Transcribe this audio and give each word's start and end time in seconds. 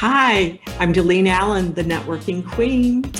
Hi, 0.00 0.60
I'm 0.78 0.92
Delene 0.92 1.26
Allen, 1.26 1.72
the 1.72 1.82
networking 1.82 2.46
queen. 2.46 3.10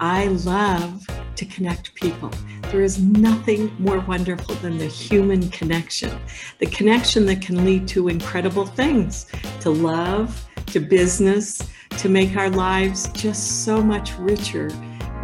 I 0.00 0.26
love 0.26 1.06
to 1.34 1.46
connect 1.46 1.94
people. 1.94 2.30
There 2.70 2.82
is 2.82 3.00
nothing 3.00 3.74
more 3.78 4.00
wonderful 4.00 4.54
than 4.56 4.76
the 4.76 4.84
human 4.84 5.48
connection, 5.48 6.20
the 6.58 6.66
connection 6.66 7.24
that 7.24 7.40
can 7.40 7.64
lead 7.64 7.88
to 7.88 8.08
incredible 8.08 8.66
things, 8.66 9.24
to 9.60 9.70
love, 9.70 10.46
to 10.66 10.78
business, 10.78 11.62
to 11.96 12.10
make 12.10 12.36
our 12.36 12.50
lives 12.50 13.08
just 13.14 13.64
so 13.64 13.82
much 13.82 14.12
richer, 14.18 14.68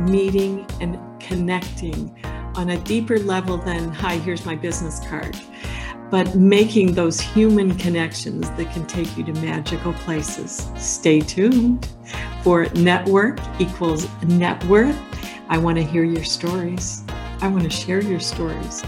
meeting 0.00 0.66
and 0.80 0.98
connecting 1.20 2.18
on 2.54 2.70
a 2.70 2.78
deeper 2.84 3.18
level 3.18 3.58
than, 3.58 3.92
hi, 3.92 4.16
here's 4.16 4.46
my 4.46 4.54
business 4.54 4.98
card 5.06 5.38
but 6.12 6.34
making 6.34 6.92
those 6.92 7.18
human 7.18 7.74
connections 7.78 8.50
that 8.50 8.70
can 8.70 8.86
take 8.86 9.16
you 9.16 9.24
to 9.24 9.32
magical 9.40 9.94
places. 9.94 10.70
Stay 10.76 11.20
tuned 11.20 11.88
for 12.42 12.66
Network 12.74 13.38
equals 13.58 14.06
Net 14.24 14.62
Worth. 14.66 15.00
I 15.48 15.56
want 15.56 15.78
to 15.78 15.82
hear 15.82 16.04
your 16.04 16.22
stories. 16.22 17.02
I 17.40 17.48
want 17.48 17.64
to 17.64 17.70
share 17.70 18.02
your 18.02 18.20
stories. 18.20 18.82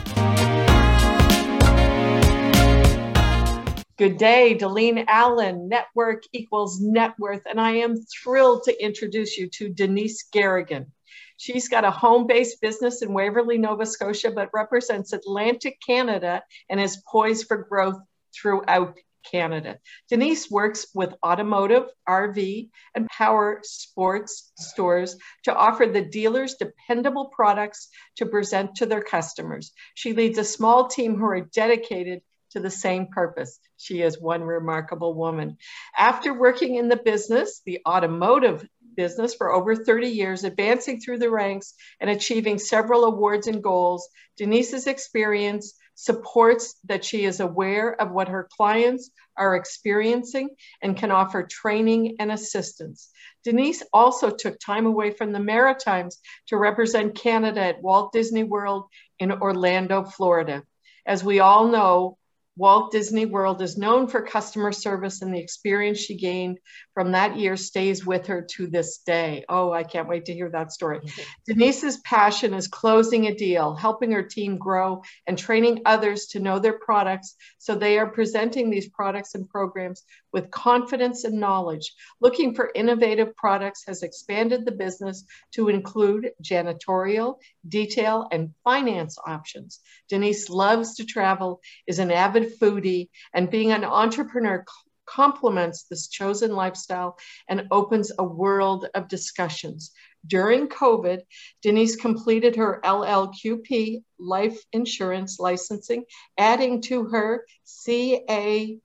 Good 3.96 4.18
day, 4.18 4.54
Delene 4.60 5.06
Allen. 5.08 5.66
Network 5.66 6.24
equals 6.34 6.82
net 6.82 7.14
worth. 7.18 7.40
And 7.48 7.58
I 7.58 7.70
am 7.70 7.96
thrilled 7.96 8.64
to 8.64 8.84
introduce 8.84 9.38
you 9.38 9.48
to 9.48 9.70
Denise 9.70 10.24
Garrigan. 10.30 10.92
She's 11.36 11.68
got 11.68 11.84
a 11.84 11.90
home 11.90 12.26
based 12.26 12.60
business 12.60 13.02
in 13.02 13.12
Waverly, 13.12 13.58
Nova 13.58 13.86
Scotia, 13.86 14.30
but 14.30 14.50
represents 14.52 15.12
Atlantic 15.12 15.78
Canada 15.84 16.42
and 16.68 16.80
is 16.80 17.02
poised 17.10 17.46
for 17.48 17.56
growth 17.56 17.98
throughout 18.34 18.96
Canada. 19.30 19.78
Denise 20.08 20.50
works 20.50 20.86
with 20.94 21.14
automotive, 21.24 21.88
RV, 22.08 22.68
and 22.94 23.08
power 23.08 23.60
sports 23.62 24.52
stores 24.56 25.16
to 25.44 25.54
offer 25.54 25.86
the 25.86 26.02
dealers 26.02 26.54
dependable 26.54 27.26
products 27.26 27.88
to 28.16 28.26
present 28.26 28.76
to 28.76 28.86
their 28.86 29.02
customers. 29.02 29.72
She 29.94 30.12
leads 30.12 30.38
a 30.38 30.44
small 30.44 30.88
team 30.88 31.16
who 31.16 31.24
are 31.24 31.40
dedicated 31.40 32.22
to 32.50 32.60
the 32.60 32.70
same 32.70 33.08
purpose. 33.08 33.58
She 33.76 34.00
is 34.00 34.20
one 34.20 34.42
remarkable 34.42 35.14
woman. 35.14 35.58
After 35.96 36.32
working 36.32 36.76
in 36.76 36.88
the 36.88 36.96
business, 36.96 37.60
the 37.66 37.80
automotive 37.86 38.66
business 38.96 39.34
for 39.34 39.52
over 39.52 39.76
30 39.76 40.08
years, 40.08 40.44
advancing 40.44 41.00
through 41.00 41.18
the 41.18 41.30
ranks 41.30 41.74
and 42.00 42.10
achieving 42.10 42.58
several 42.58 43.04
awards 43.04 43.46
and 43.46 43.62
goals, 43.62 44.08
Denise's 44.36 44.86
experience 44.86 45.74
supports 45.94 46.74
that 46.84 47.04
she 47.04 47.24
is 47.24 47.40
aware 47.40 48.00
of 48.00 48.10
what 48.10 48.28
her 48.28 48.48
clients 48.50 49.10
are 49.36 49.56
experiencing 49.56 50.48
and 50.82 50.96
can 50.96 51.10
offer 51.10 51.42
training 51.42 52.16
and 52.18 52.30
assistance. 52.30 53.10
Denise 53.44 53.82
also 53.92 54.30
took 54.30 54.58
time 54.58 54.86
away 54.86 55.10
from 55.10 55.32
the 55.32 55.40
Maritimes 55.40 56.20
to 56.48 56.56
represent 56.56 57.16
Canada 57.16 57.60
at 57.60 57.82
Walt 57.82 58.12
Disney 58.12 58.44
World 58.44 58.86
in 59.18 59.32
Orlando, 59.32 60.04
Florida. 60.04 60.62
As 61.06 61.22
we 61.22 61.40
all 61.40 61.68
know, 61.68 62.18
Walt 62.56 62.92
Disney 62.92 63.26
World 63.26 63.60
is 63.62 63.76
known 63.76 64.06
for 64.06 64.22
customer 64.22 64.70
service, 64.70 65.22
and 65.22 65.34
the 65.34 65.40
experience 65.40 65.98
she 65.98 66.16
gained 66.16 66.58
from 66.92 67.12
that 67.12 67.36
year 67.36 67.56
stays 67.56 68.06
with 68.06 68.26
her 68.28 68.46
to 68.52 68.68
this 68.68 68.98
day. 68.98 69.44
Oh, 69.48 69.72
I 69.72 69.82
can't 69.82 70.08
wait 70.08 70.26
to 70.26 70.34
hear 70.34 70.50
that 70.50 70.70
story. 70.70 71.00
Denise's 71.46 71.98
passion 71.98 72.54
is 72.54 72.68
closing 72.68 73.26
a 73.26 73.34
deal, 73.34 73.74
helping 73.74 74.12
her 74.12 74.22
team 74.22 74.56
grow, 74.56 75.02
and 75.26 75.36
training 75.36 75.82
others 75.84 76.26
to 76.26 76.40
know 76.40 76.60
their 76.60 76.78
products 76.78 77.34
so 77.58 77.74
they 77.74 77.98
are 77.98 78.06
presenting 78.06 78.70
these 78.70 78.88
products 78.88 79.34
and 79.34 79.48
programs 79.48 80.04
with 80.32 80.50
confidence 80.50 81.24
and 81.24 81.40
knowledge. 81.40 81.92
Looking 82.20 82.54
for 82.54 82.70
innovative 82.74 83.34
products 83.36 83.84
has 83.86 84.02
expanded 84.02 84.64
the 84.64 84.72
business 84.72 85.24
to 85.54 85.68
include 85.68 86.30
janitorial, 86.42 87.38
detail, 87.66 88.28
and 88.30 88.50
finance 88.62 89.18
options. 89.26 89.80
Denise 90.08 90.48
loves 90.48 90.96
to 90.96 91.04
travel, 91.04 91.60
is 91.86 91.98
an 91.98 92.10
avid 92.10 92.43
foodie, 92.44 93.08
and 93.32 93.50
being 93.50 93.72
an 93.72 93.84
entrepreneur 93.84 94.64
complements 95.06 95.84
this 95.84 96.08
chosen 96.08 96.52
lifestyle 96.52 97.18
and 97.48 97.66
opens 97.70 98.10
a 98.18 98.24
world 98.24 98.88
of 98.94 99.08
discussions. 99.08 99.92
During 100.26 100.68
COVID, 100.68 101.20
Denise 101.62 101.96
completed 101.96 102.56
her 102.56 102.80
LLQP 102.84 104.02
life 104.18 104.58
insurance 104.72 105.38
licensing, 105.38 106.04
adding 106.38 106.80
to 106.82 107.04
her 107.04 107.44
CAIB1 107.66 108.80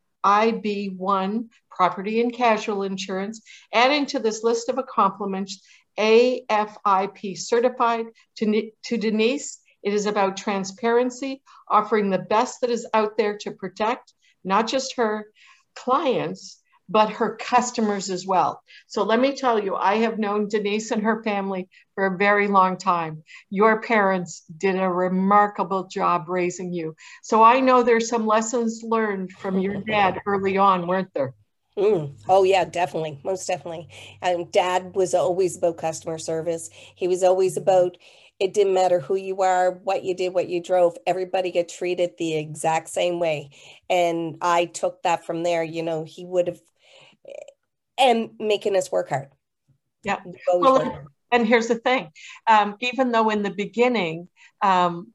property 1.72 2.19
and 2.19 2.34
casual 2.34 2.84
insurance, 2.84 3.42
adding 3.74 4.06
to 4.08 4.19
this 4.19 4.44
list 4.44 4.68
of 4.68 4.78
accomplishments 4.78 5.62
AFIP 5.98 7.38
certified. 7.38 8.08
To, 8.38 8.72
to 8.86 8.98
Denise, 8.98 9.59
it 9.84 9.94
is 9.94 10.06
about 10.06 10.38
transparency, 10.38 11.42
offering 11.68 12.10
the 12.10 12.20
best 12.20 12.62
that 12.62 12.70
is 12.70 12.88
out 12.94 13.18
there 13.18 13.38
to 13.40 13.52
protect 13.52 14.14
not 14.44 14.68
just 14.68 14.96
her, 14.96 15.28
clients, 15.76 16.62
but 16.90 17.12
her 17.12 17.36
customers 17.36 18.10
as 18.10 18.26
well. 18.26 18.64
So 18.88 19.04
let 19.04 19.20
me 19.20 19.36
tell 19.36 19.64
you, 19.64 19.76
I 19.76 19.98
have 19.98 20.18
known 20.18 20.48
Denise 20.48 20.90
and 20.90 21.04
her 21.04 21.24
family 21.24 21.70
for 21.94 22.08
a 22.08 22.18
very 22.18 22.48
long 22.48 22.78
time. 22.78 23.24
Your 23.52 23.82
parents 23.82 24.44
did 24.58 24.76
a 24.76 24.90
remarkable 24.90 25.88
job 25.88 26.28
raising 26.28 26.74
you. 26.74 26.96
So 27.22 27.44
I 27.44 27.60
know 27.60 27.84
there's 27.84 28.10
some 28.10 28.26
lessons 28.26 28.82
learned 28.84 29.32
from 29.34 29.60
your 29.60 29.82
dad 29.82 30.20
early 30.26 30.58
on, 30.58 30.88
weren't 30.88 31.14
there? 31.14 31.36
Mm. 31.78 32.16
Oh 32.28 32.44
yeah, 32.44 32.66
definitely, 32.66 33.22
most 33.24 33.48
definitely. 33.48 33.88
And 34.22 34.52
Dad 34.52 34.96
was 34.96 35.14
always 35.14 35.58
about 35.58 35.78
customer 35.78 36.18
service. 36.18 36.70
He 36.74 37.08
was 37.08 37.24
always 37.24 37.56
about 37.56 37.96
it 38.40 38.54
didn't 38.54 38.74
matter 38.74 39.00
who 39.00 39.16
you 39.16 39.42
are, 39.42 39.72
what 39.72 40.04
you 40.04 40.16
did, 40.16 40.34
what 40.34 40.48
you 40.48 40.62
drove, 40.62 40.98
everybody 41.06 41.52
get 41.52 41.68
treated 41.70 42.12
the 42.18 42.38
exact 42.38 42.90
same 42.90 43.20
way. 43.20 43.50
And 43.90 44.38
I 44.42 44.66
took 44.66 45.04
that 45.04 45.26
from 45.26 45.44
there. 45.44 45.64
You 45.64 45.84
know, 45.84 46.06
he 46.06 46.26
would 46.26 46.48
have, 46.48 46.62
and 47.98 48.32
making 48.40 48.78
us 48.78 48.92
work 48.92 49.10
hard. 49.10 49.28
Yeah. 50.04 50.20
Well, 50.54 51.06
and 51.32 51.46
here's 51.46 51.68
the 51.68 51.76
thing 51.76 52.12
um, 52.48 52.76
even 52.80 53.12
though 53.12 53.30
in 53.30 53.44
the 53.44 53.52
beginning, 53.52 54.30
um, 54.62 55.14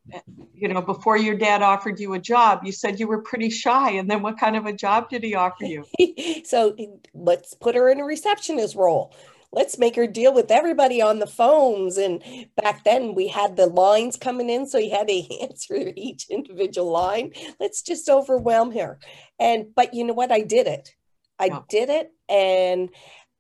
you 0.55 0.69
know, 0.69 0.83
before 0.83 1.17
your 1.17 1.35
dad 1.35 1.63
offered 1.63 1.99
you 1.99 2.15
a 2.15 2.19
job, 2.19 2.61
you 2.65 2.73
said 2.73 3.01
you 3.01 3.09
were 3.09 3.23
pretty 3.23 3.51
shy. 3.51 3.93
And 3.93 4.11
then 4.11 4.23
what 4.23 4.39
kind 4.39 4.57
of 4.57 4.67
a 4.67 4.73
job 4.73 5.09
did 5.09 5.23
he 5.23 5.35
offer 5.35 5.65
you? 5.65 5.85
so 6.45 6.77
let's 7.15 7.55
put 7.55 7.75
her 7.75 7.89
in 7.89 8.01
a 8.01 8.05
receptionist 8.05 8.77
role 8.77 9.15
let's 9.55 9.79
make 9.79 9.97
her 9.97 10.07
deal 10.07 10.35
with 10.35 10.51
everybody 10.51 11.01
on 11.01 11.19
the 11.19 11.27
phones. 11.27 11.97
And 11.97 12.23
back 12.57 12.85
then 12.85 13.15
we 13.15 13.29
had 13.29 13.57
the 13.57 13.67
lines 13.67 14.17
coming 14.17 14.51
in, 14.51 14.67
so 14.67 14.79
you 14.79 14.91
had 14.91 15.09
to 15.09 15.41
answer 15.43 15.93
each 15.97 16.27
individual 16.29 16.91
line. 16.91 17.33
Let's 17.61 17.83
just 17.83 18.09
overwhelm 18.09 18.73
her. 18.73 18.99
And 19.39 19.67
but 19.75 19.95
you 19.95 20.05
know 20.05 20.15
what? 20.15 20.33
I 20.33 20.41
did 20.41 20.67
it. 20.67 20.95
I 21.39 21.47
yeah. 21.47 21.61
did 21.69 21.91
it 21.91 22.13
and 22.29 22.91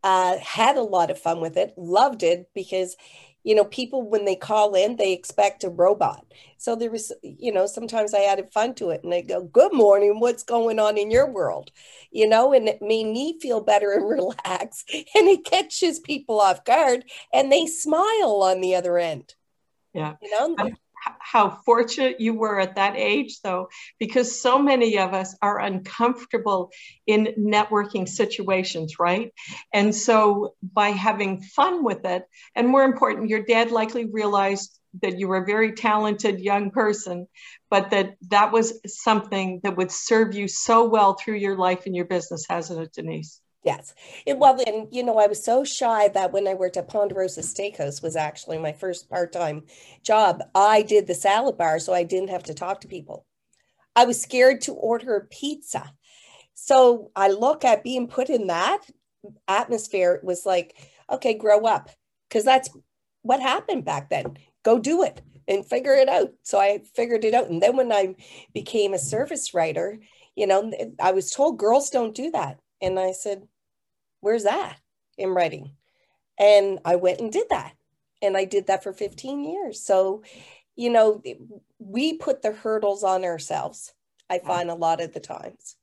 uh, 0.03 0.39
had 0.39 0.77
a 0.77 0.83
lot 0.83 1.11
of 1.11 1.19
fun 1.19 1.41
with 1.41 1.57
it. 1.57 1.75
Loved 1.77 2.23
it 2.23 2.49
because 2.55 2.97
you 3.45 3.55
know, 3.55 3.65
people 3.65 4.09
when 4.09 4.25
they 4.25 4.35
call 4.35 4.75
in, 4.75 4.97
they 4.97 5.13
expect 5.13 5.65
a 5.65 5.69
robot. 5.69 6.25
So 6.57 6.75
there 6.75 6.91
was, 6.91 7.13
you 7.23 7.53
know, 7.53 7.67
sometimes 7.67 8.15
I 8.15 8.25
added 8.25 8.53
fun 8.53 8.75
to 8.77 8.91
it 8.91 9.05
and 9.05 9.13
they 9.13 9.23
go, 9.23 9.45
Good 9.45 9.73
morning, 9.73 10.19
what's 10.19 10.43
going 10.43 10.79
on 10.79 10.97
in 10.97 11.11
your 11.11 11.31
world? 11.31 11.71
You 12.11 12.29
know, 12.29 12.53
and 12.55 12.67
it 12.67 12.81
made 12.81 13.07
me 13.07 13.39
feel 13.41 13.61
better 13.61 13.93
and 13.93 14.09
relax. 14.09 14.85
And 15.15 15.29
it 15.29 15.45
catches 15.45 16.01
people 16.01 16.41
off 16.41 16.65
guard 16.65 17.05
and 17.33 17.53
they 17.53 17.67
smile 17.67 18.43
on 18.43 18.61
the 18.61 18.75
other 18.75 18.99
end. 18.99 19.35
Yeah. 19.93 20.15
You 20.21 20.31
know, 20.31 20.71
how 21.19 21.51
fortunate 21.65 22.21
you 22.21 22.35
were 22.35 22.61
at 22.61 22.77
that 22.77 22.97
age, 22.97 23.41
though, 23.43 23.69
because 23.99 24.41
so 24.41 24.59
many 24.59 24.99
of 24.99 25.15
us 25.15 25.37
are 25.43 25.61
uncomfortable 25.61 26.71
in 27.07 27.35
networking 27.39 28.09
situations, 28.09 28.99
right? 28.99 29.33
And 29.73 29.95
so 29.95 30.55
by 30.63 30.91
having 30.91 31.43
fun 31.43 31.85
with 31.85 32.05
it, 32.05 32.25
and 32.55 32.69
more 32.69 32.85
important, 32.85 33.29
your 33.29 33.43
dad 33.43 33.71
likely 33.71 34.07
realized 34.07 34.79
that 35.03 35.19
you 35.19 35.29
were 35.29 35.43
a 35.43 35.47
very 35.47 35.73
talented 35.73 36.41
young 36.41 36.71
person, 36.71 37.27
but 37.69 37.91
that 37.91 38.15
that 38.29 38.53
was 38.53 38.81
something 38.87 39.61
that 39.65 39.77
would 39.77 39.91
serve 39.91 40.35
you 40.35 40.47
so 40.47 40.89
well 40.89 41.15
through 41.15 41.35
your 41.35 41.57
life 41.57 41.87
and 41.87 41.97
your 41.97 42.05
business, 42.05 42.47
hasn't 42.49 42.81
it, 42.81 42.93
Denise? 42.93 43.41
Yes. 43.65 43.95
It, 44.27 44.39
well, 44.39 44.61
and 44.67 44.89
you 44.91 45.03
know, 45.03 45.19
I 45.19 45.27
was 45.27 45.43
so 45.43 45.65
shy 45.65 46.09
that 46.09 46.33
when 46.33 46.47
I 46.47 46.55
worked 46.55 46.77
at 46.77 46.87
Ponderosa 46.89 47.41
Steakhouse 47.41 48.03
was 48.03 48.15
actually 48.15 48.59
my 48.59 48.73
first 48.73 49.09
part-time 49.09 49.63
job. 50.03 50.43
I 50.55 50.83
did 50.83 51.07
the 51.07 51.15
salad 51.15 51.57
bar, 51.57 51.79
so 51.79 51.95
I 51.95 52.03
didn't 52.05 52.29
have 52.29 52.43
to 52.45 52.55
talk 52.55 52.83
to 52.83 52.89
people. 52.89 53.25
I 53.97 54.05
was 54.05 54.21
scared 54.21 54.61
to 54.63 54.75
order 54.75 55.29
pizza. 55.31 55.93
So 56.53 57.11
I 57.17 57.29
look 57.29 57.65
at 57.65 57.83
being 57.83 58.07
put 58.07 58.29
in 58.29 58.49
that 58.49 58.81
atmosphere. 59.49 60.13
It 60.15 60.25
was 60.25 60.45
like, 60.45 60.77
okay, 61.11 61.35
grow 61.35 61.61
up. 61.61 61.91
Because 62.29 62.45
that's 62.45 62.69
what 63.23 63.41
happened 63.41 63.85
back 63.85 64.11
then. 64.11 64.37
Go 64.63 64.79
do 64.79 65.03
it 65.05 65.23
and 65.49 65.65
figure 65.65 65.95
it 65.95 66.09
out. 66.09 66.33
So 66.43 66.59
I 66.59 66.83
figured 66.95 67.25
it 67.25 67.35
out. 67.35 67.49
And 67.49 67.63
then 67.63 67.77
when 67.77 67.93
I 67.93 68.17
became 68.53 68.93
a 68.93 68.99
service 68.99 69.55
writer, 69.55 69.99
you 70.35 70.47
know, 70.47 70.71
I 71.01 71.13
was 71.13 71.31
told 71.31 71.59
girls 71.59 71.91
don't 71.91 72.15
do 72.15 72.31
that. 72.33 72.59
And 72.83 72.99
I 72.99 73.13
said, 73.13 73.47
Where's 74.25 74.45
that 74.45 74.79
in 75.19 75.35
writing? 75.35 75.73
And 76.39 76.79
I 76.83 76.97
went 76.97 77.21
and 77.21 77.31
did 77.31 77.47
that. 77.51 77.75
And 78.23 78.39
I 78.39 78.47
did 78.47 78.69
that 78.69 78.83
for 78.83 78.95
15 78.95 79.45
years. 79.45 79.85
So, 79.85 80.23
you 80.77 80.89
know, 80.89 81.23
we 81.79 82.17
put 82.17 82.41
the 82.41 82.53
hurdles 82.53 83.05
on 83.05 83.23
ourselves, 83.23 83.93
I 84.31 84.39
find 84.39 84.71
a 84.71 84.75
lot 84.75 85.03
of 85.03 85.13
the 85.13 85.21
times. 85.21 85.77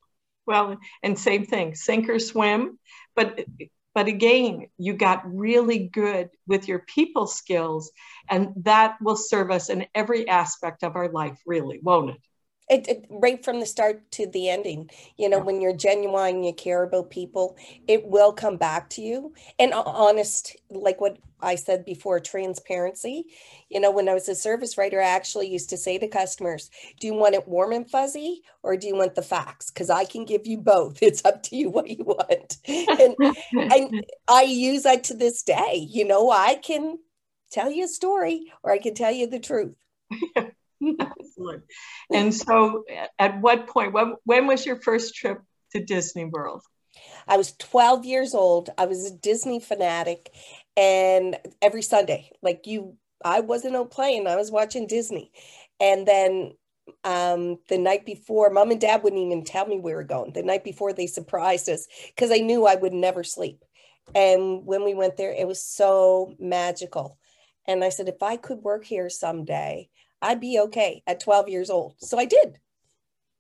Well, 0.48 0.78
and 1.04 1.20
same 1.20 1.46
thing, 1.46 1.76
sink 1.76 2.10
or 2.10 2.18
swim. 2.18 2.80
But 3.16 3.46
but 3.94 4.08
again, 4.08 4.68
you 4.78 4.94
got 4.94 5.22
really 5.32 5.88
good 5.88 6.30
with 6.48 6.68
your 6.68 6.80
people 6.80 7.28
skills, 7.28 7.92
and 8.28 8.54
that 8.64 8.96
will 9.02 9.18
serve 9.18 9.52
us 9.52 9.70
in 9.70 9.86
every 9.94 10.28
aspect 10.28 10.84
of 10.84 10.96
our 10.96 11.10
life, 11.10 11.40
really, 11.46 11.80
won't 11.84 12.12
it? 12.12 12.22
It, 12.72 12.88
it, 12.88 13.06
right 13.10 13.44
from 13.44 13.60
the 13.60 13.66
start 13.66 14.10
to 14.12 14.28
the 14.28 14.48
ending 14.48 14.90
you 15.18 15.28
know 15.28 15.40
when 15.40 15.60
you're 15.60 15.76
genuine 15.76 16.42
you 16.42 16.54
care 16.54 16.84
about 16.84 17.10
people 17.10 17.58
it 17.86 18.08
will 18.08 18.32
come 18.32 18.56
back 18.56 18.90
to 18.92 19.02
you. 19.02 19.34
And 19.60 19.74
honest 19.74 20.56
like 20.70 21.02
what 21.02 21.18
i 21.42 21.56
said 21.56 21.84
before 21.84 22.22
transparency. 22.22 23.26
You 23.70 23.82
know 23.82 23.92
when 23.92 24.08
i 24.08 24.14
was 24.14 24.30
a 24.30 24.36
service 24.36 24.78
writer 24.78 25.02
i 25.02 25.06
actually 25.06 25.50
used 25.50 25.70
to 25.72 25.78
say 25.78 25.98
to 25.98 26.08
customers 26.08 26.70
do 27.02 27.08
you 27.08 27.14
want 27.14 27.36
it 27.36 27.46
warm 27.46 27.74
and 27.74 27.90
fuzzy 27.90 28.42
or 28.64 28.78
do 28.78 28.88
you 28.88 28.96
want 28.96 29.16
the 29.16 29.22
facts? 29.22 29.70
Because 29.70 29.90
i 29.90 30.06
can 30.06 30.24
give 30.24 30.48
you 30.48 30.58
both. 30.58 31.00
It's 31.12 31.26
up 31.26 31.44
to 31.44 31.58
you 31.58 31.70
what 31.70 31.90
you 31.90 32.06
want. 32.06 32.58
And, 32.68 33.16
and 33.54 34.06
i 34.30 34.44
use 34.44 34.84
that 34.84 35.04
to 35.06 35.14
this 35.14 35.44
day. 35.44 35.86
You 35.90 36.08
know 36.08 36.32
i 36.32 36.56
can 36.56 37.00
tell 37.52 37.70
you 37.70 37.84
a 37.84 37.90
story 37.90 38.46
or 38.64 38.72
i 38.72 38.78
can 38.78 38.94
tell 38.94 39.12
you 39.12 39.28
the 39.28 39.40
truth 39.40 39.76
Excellent. 41.00 41.64
And 42.12 42.34
so, 42.34 42.84
at 43.20 43.40
what 43.42 43.68
point, 43.68 43.94
when, 43.94 44.16
when 44.26 44.48
was 44.48 44.66
your 44.66 44.82
first 44.82 45.16
trip 45.16 45.40
to 45.74 45.84
Disney 45.84 46.26
World? 46.26 46.62
I 47.28 47.38
was 47.38 47.54
12 47.54 48.06
years 48.06 48.34
old. 48.34 48.70
I 48.78 48.86
was 48.86 49.06
a 49.06 49.16
Disney 49.16 49.60
fanatic. 49.60 50.34
And 50.76 51.38
every 51.62 51.82
Sunday, 51.82 52.32
like 52.42 52.68
you, 52.68 52.98
I 53.24 53.42
wasn't 53.42 53.76
out 53.76 53.92
playing, 53.92 54.28
I 54.28 54.36
was 54.36 54.52
watching 54.52 54.88
Disney. 54.88 55.32
And 55.80 56.08
then 56.08 56.54
um, 57.04 57.60
the 57.70 57.78
night 57.78 58.06
before, 58.06 58.50
mom 58.50 58.72
and 58.72 58.82
dad 58.82 59.04
wouldn't 59.04 59.22
even 59.22 59.44
tell 59.44 59.66
me 59.66 59.80
we 59.80 59.94
were 59.94 60.04
going. 60.04 60.34
The 60.34 60.44
night 60.44 60.64
before, 60.64 60.94
they 60.94 61.08
surprised 61.08 61.70
us 61.70 61.88
because 62.08 62.30
they 62.30 62.42
knew 62.42 62.66
I 62.66 62.76
would 62.76 62.94
never 62.94 63.24
sleep. 63.24 63.64
And 64.16 64.66
when 64.66 64.84
we 64.84 64.94
went 64.94 65.18
there, 65.18 65.32
it 65.32 65.48
was 65.48 65.64
so 65.64 66.36
magical. 66.40 67.18
And 67.68 67.84
I 67.84 67.90
said, 67.90 68.10
if 68.10 68.22
I 68.22 68.38
could 68.38 68.60
work 68.60 68.84
here 68.84 69.10
someday, 69.10 69.90
I'd 70.22 70.40
be 70.40 70.60
okay 70.60 71.04
at 71.08 71.20
12 71.20 71.50
years 71.50 71.70
old. 71.70 71.96
So 72.00 72.20
I 72.20 72.26
did. 72.26 72.60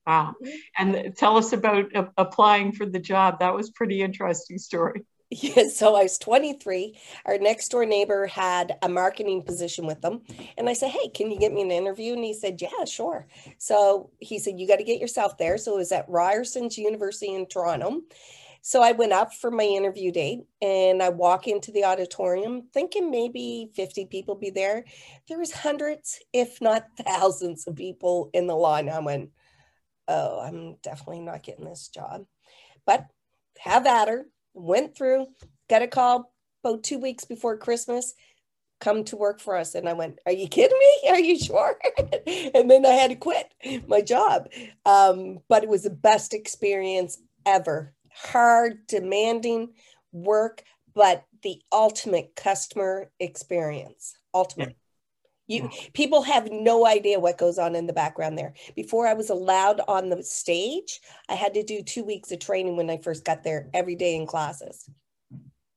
Wow. 0.05 0.35
And 0.77 1.13
tell 1.15 1.37
us 1.37 1.53
about 1.53 1.95
uh, 1.95 2.05
applying 2.17 2.71
for 2.71 2.85
the 2.85 2.99
job. 2.99 3.39
That 3.39 3.53
was 3.53 3.69
pretty 3.69 4.01
interesting 4.01 4.57
story. 4.57 5.05
Yeah, 5.33 5.69
so 5.69 5.95
I 5.95 6.03
was 6.03 6.17
23. 6.17 6.99
Our 7.25 7.37
next 7.37 7.69
door 7.69 7.85
neighbor 7.85 8.27
had 8.27 8.77
a 8.81 8.89
marketing 8.89 9.43
position 9.43 9.87
with 9.87 10.01
them. 10.01 10.23
And 10.57 10.67
I 10.67 10.73
said, 10.73 10.89
Hey, 10.89 11.07
can 11.07 11.31
you 11.31 11.39
get 11.39 11.53
me 11.53 11.61
an 11.61 11.71
interview? 11.71 12.15
And 12.15 12.23
he 12.25 12.33
said, 12.33 12.61
Yeah, 12.61 12.83
sure. 12.83 13.27
So 13.57 14.09
he 14.19 14.39
said, 14.39 14.59
You 14.59 14.67
got 14.67 14.79
to 14.79 14.83
get 14.83 14.99
yourself 14.99 15.37
there. 15.37 15.57
So 15.57 15.75
it 15.75 15.77
was 15.77 15.93
at 15.93 16.09
Ryerson's 16.09 16.77
University 16.77 17.33
in 17.33 17.45
Toronto. 17.45 18.01
So 18.61 18.83
I 18.83 18.91
went 18.91 19.11
up 19.11 19.33
for 19.33 19.49
my 19.49 19.63
interview 19.63 20.11
date 20.11 20.41
and 20.61 21.01
I 21.01 21.09
walk 21.09 21.47
into 21.47 21.71
the 21.71 21.83
auditorium 21.83 22.67
thinking 22.73 23.09
maybe 23.09 23.71
50 23.75 24.05
people 24.05 24.35
be 24.35 24.51
there. 24.51 24.85
There 25.27 25.39
was 25.39 25.51
hundreds, 25.51 26.19
if 26.31 26.61
not 26.61 26.85
thousands 27.05 27.65
of 27.67 27.75
people 27.75 28.29
in 28.33 28.45
the 28.45 28.55
line. 28.55 28.87
I 28.87 28.99
went, 28.99 29.31
oh, 30.07 30.39
I'm 30.39 30.75
definitely 30.83 31.21
not 31.21 31.41
getting 31.41 31.65
this 31.65 31.87
job. 31.87 32.25
But 32.85 33.07
have 33.59 33.87
at 33.87 34.07
her, 34.07 34.27
went 34.53 34.95
through, 34.95 35.27
got 35.67 35.81
a 35.81 35.87
call 35.87 36.31
about 36.63 36.83
two 36.83 36.99
weeks 36.99 37.25
before 37.25 37.57
Christmas 37.57 38.13
come 38.79 39.03
to 39.05 39.15
work 39.15 39.39
for 39.39 39.55
us. 39.55 39.75
And 39.75 39.87
I 39.87 39.93
went, 39.93 40.19
Are 40.25 40.31
you 40.31 40.47
kidding 40.47 40.77
me? 40.77 41.09
Are 41.09 41.19
you 41.19 41.39
sure? 41.39 41.77
and 42.55 42.69
then 42.69 42.85
I 42.85 42.89
had 42.89 43.11
to 43.11 43.15
quit 43.15 43.53
my 43.87 44.01
job. 44.01 44.49
Um, 44.85 45.39
but 45.47 45.63
it 45.63 45.69
was 45.69 45.83
the 45.83 45.89
best 45.91 46.33
experience 46.33 47.17
ever 47.45 47.93
hard, 48.13 48.87
demanding 48.87 49.73
work, 50.11 50.63
but 50.93 51.25
the 51.43 51.61
ultimate 51.71 52.35
customer 52.35 53.11
experience. 53.19 54.15
Ultimate. 54.33 54.75
You 55.47 55.69
people 55.93 56.21
have 56.21 56.49
no 56.49 56.87
idea 56.87 57.19
what 57.19 57.37
goes 57.37 57.59
on 57.59 57.75
in 57.75 57.85
the 57.85 57.93
background 57.93 58.37
there. 58.37 58.53
Before 58.73 59.05
I 59.05 59.13
was 59.13 59.29
allowed 59.29 59.81
on 59.87 60.09
the 60.09 60.23
stage, 60.23 61.01
I 61.27 61.33
had 61.33 61.53
to 61.55 61.63
do 61.63 61.83
two 61.83 62.05
weeks 62.05 62.31
of 62.31 62.39
training 62.39 62.77
when 62.77 62.89
I 62.89 62.97
first 62.97 63.25
got 63.25 63.43
there 63.43 63.69
every 63.73 63.95
day 63.95 64.15
in 64.15 64.25
classes. 64.27 64.89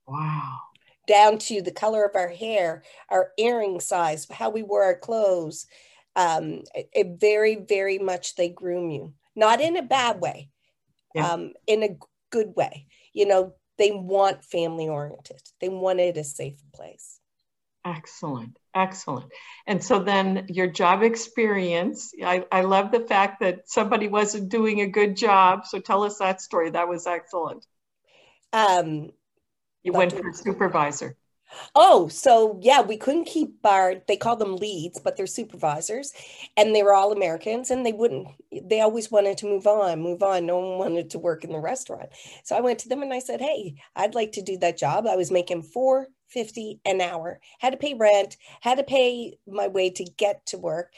Wow. 0.07 0.59
Down 1.09 1.39
to 1.39 1.61
the 1.61 1.73
color 1.73 2.05
of 2.05 2.15
our 2.15 2.29
hair, 2.29 2.85
our 3.11 3.33
earring 3.37 3.81
size, 3.81 4.29
how 4.31 4.51
we 4.51 4.63
wore 4.63 4.85
our 4.85 4.97
clothes. 4.97 5.67
Um, 6.15 6.63
it, 6.75 6.89
it 6.93 7.07
very, 7.19 7.57
very 7.57 7.99
much 7.99 8.37
they 8.37 8.49
groom 8.49 8.91
you, 8.91 9.15
not 9.35 9.61
in 9.61 9.77
a 9.77 9.83
bad 9.83 10.21
way, 10.21 10.51
yeah. 11.15 11.33
um, 11.33 11.53
in 11.67 11.83
a 11.83 11.97
good 12.35 12.55
way. 12.57 12.87
You 13.13 13.27
know, 13.27 13.55
they 13.79 13.93
want 13.93 14.45
family 14.45 14.89
oriented. 14.89 15.41
They 15.61 15.69
wanted 15.69 16.17
a 16.17 16.25
safe 16.25 16.61
place. 16.75 17.21
Excellent. 17.85 18.59
Excellent. 18.75 19.31
And 19.67 19.85
so 19.85 20.01
then 20.01 20.47
your 20.49 20.67
job 20.67 21.03
experience, 21.03 22.13
I, 22.25 22.45
I 22.51 22.63
love 22.63 22.91
the 22.91 23.01
fact 23.01 23.41
that 23.41 23.69
somebody 23.69 24.09
wasn't 24.09 24.49
doing 24.49 24.81
a 24.81 24.89
good 24.89 25.17
job. 25.17 25.67
So 25.67 25.79
tell 25.79 26.03
us 26.03 26.19
that 26.19 26.41
story. 26.41 26.71
That 26.71 26.89
was 26.89 27.07
excellent. 27.07 27.65
Um, 28.53 29.11
you 29.83 29.93
went 29.93 30.13
for 30.13 30.33
supervisor. 30.33 31.17
Oh, 31.75 32.09
so 32.09 32.59
yeah, 32.63 32.81
we 32.81 32.97
couldn't 32.97 33.25
keep 33.27 33.55
our, 33.65 33.97
they 34.07 34.17
call 34.17 34.37
them 34.37 34.57
leads, 34.57 34.99
but 35.01 35.17
they're 35.17 35.27
supervisors. 35.27 36.13
And 36.57 36.75
they 36.75 36.83
were 36.83 36.95
all 36.95 37.13
Americans 37.13 37.71
and 37.71 37.85
they 37.85 37.93
wouldn't, 37.93 38.29
they 38.63 38.81
always 38.81 39.11
wanted 39.11 39.39
to 39.39 39.47
move 39.47 39.67
on, 39.67 40.01
move 40.01 40.23
on. 40.23 40.47
No 40.47 40.59
one 40.59 40.79
wanted 40.79 41.11
to 41.11 41.19
work 41.19 41.45
in 41.45 41.53
the 41.53 41.59
restaurant. 41.61 42.11
So 42.45 42.57
I 42.57 42.61
went 42.61 42.79
to 42.81 42.89
them 42.89 43.03
and 43.03 43.13
I 43.13 43.19
said, 43.19 43.41
Hey, 43.41 43.77
I'd 43.97 44.15
like 44.15 44.33
to 44.33 44.43
do 44.43 44.59
that 44.59 44.79
job. 44.79 45.07
I 45.07 45.17
was 45.17 45.31
making 45.31 45.63
450 45.63 46.81
an 46.85 47.01
hour, 47.01 47.41
had 47.59 47.71
to 47.71 47.77
pay 47.77 47.95
rent, 47.95 48.37
had 48.61 48.79
to 48.79 48.85
pay 48.85 49.39
my 49.47 49.69
way 49.69 49.91
to 49.91 50.05
get 50.05 50.47
to 50.47 50.59
work. 50.59 50.93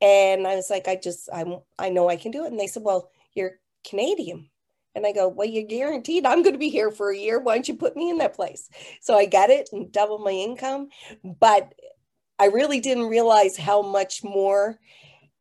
And 0.00 0.46
I 0.46 0.56
was 0.56 0.70
like, 0.70 0.88
I 0.88 0.96
just, 0.96 1.28
I'm, 1.32 1.58
I 1.78 1.90
know 1.90 2.08
I 2.08 2.16
can 2.16 2.32
do 2.32 2.44
it. 2.44 2.52
And 2.52 2.60
they 2.60 2.66
said, 2.68 2.82
Well, 2.84 3.10
you're 3.34 3.58
Canadian. 3.88 4.50
And 4.96 5.06
I 5.06 5.12
go, 5.12 5.28
Well, 5.28 5.46
you're 5.46 5.62
guaranteed 5.62 6.26
I'm 6.26 6.42
going 6.42 6.54
to 6.54 6.58
be 6.58 6.70
here 6.70 6.90
for 6.90 7.10
a 7.10 7.16
year. 7.16 7.38
Why 7.38 7.54
don't 7.54 7.68
you 7.68 7.76
put 7.76 7.96
me 7.96 8.10
in 8.10 8.18
that 8.18 8.34
place? 8.34 8.68
So 9.00 9.14
I 9.14 9.26
got 9.26 9.50
it 9.50 9.68
and 9.72 9.92
doubled 9.92 10.24
my 10.24 10.32
income. 10.32 10.88
But 11.22 11.72
I 12.38 12.46
really 12.46 12.80
didn't 12.80 13.06
realize 13.06 13.56
how 13.56 13.82
much 13.82 14.24
more 14.24 14.80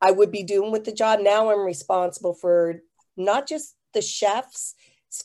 I 0.01 0.11
would 0.11 0.31
be 0.31 0.43
doing 0.43 0.71
with 0.71 0.83
the 0.83 0.91
job. 0.91 1.21
Now 1.21 1.49
I'm 1.49 1.65
responsible 1.65 2.33
for 2.33 2.81
not 3.17 3.47
just 3.47 3.75
the 3.93 4.01
chefs, 4.01 4.75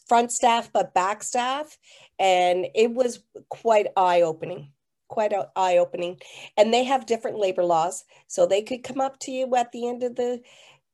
front 0.09 0.31
staff, 0.31 0.71
but 0.73 0.95
back 0.95 1.25
staff. 1.25 1.77
And 2.19 2.67
it 2.75 2.93
was 2.93 3.25
quite 3.49 3.89
eye 3.97 4.23
opening 4.23 4.73
quite 5.11 5.33
eye 5.57 5.77
opening. 5.77 6.19
And 6.57 6.73
they 6.73 6.85
have 6.85 7.05
different 7.05 7.39
labor 7.39 7.65
laws. 7.65 8.05
So 8.29 8.47
they 8.47 8.63
could 8.63 8.83
come 8.83 9.01
up 9.01 9.19
to 9.21 9.31
you 9.31 9.55
at 9.57 9.73
the 9.73 9.87
end 9.87 10.03
of 10.03 10.17
the 10.17 10.41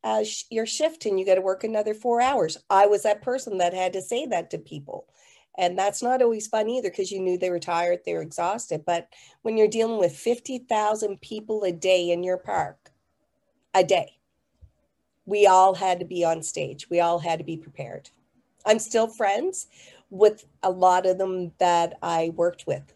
uh, 0.07 0.23
sh- 0.23 0.45
your 0.51 0.67
shift 0.67 1.05
and 1.05 1.19
you 1.19 1.27
got 1.27 1.35
to 1.35 1.41
work 1.41 1.65
another 1.65 1.93
four 1.93 2.21
hours. 2.21 2.57
I 2.71 2.87
was 2.87 3.03
that 3.03 3.23
person 3.23 3.59
that 3.59 3.75
had 3.75 3.93
to 3.95 4.01
say 4.01 4.25
that 4.27 4.51
to 4.51 4.59
people. 4.59 5.09
And 5.59 5.77
that's 5.77 6.01
not 6.01 6.23
always 6.23 6.47
fun 6.47 6.69
either 6.69 6.91
because 6.91 7.11
you 7.11 7.21
knew 7.21 7.37
they 7.37 7.51
were 7.51 7.59
tired, 7.59 8.01
they 8.07 8.15
were 8.15 8.23
exhausted. 8.23 8.85
But 8.87 9.09
when 9.43 9.57
you're 9.57 9.67
dealing 9.67 9.99
with 9.99 10.17
50,000 10.17 11.21
people 11.21 11.65
a 11.65 11.73
day 11.73 12.13
in 12.13 12.23
your 12.23 12.37
park, 12.37 12.93
a 13.75 13.83
day, 13.83 14.19
we 15.25 15.49
all 15.49 15.75
had 15.75 15.99
to 15.99 16.07
be 16.07 16.25
on 16.25 16.41
stage. 16.41 16.89
We 16.89 17.01
all 17.01 17.19
had 17.19 17.41
to 17.41 17.45
be 17.45 17.57
prepared. 17.57 18.09
I'm 18.65 18.79
still 18.79 19.09
friends 19.09 19.67
with 20.11 20.45
a 20.63 20.71
lot 20.71 21.05
of 21.07 21.19
them 21.19 21.51
that 21.59 21.99
I 22.01 22.33
worked 22.37 22.65
with. 22.69 22.95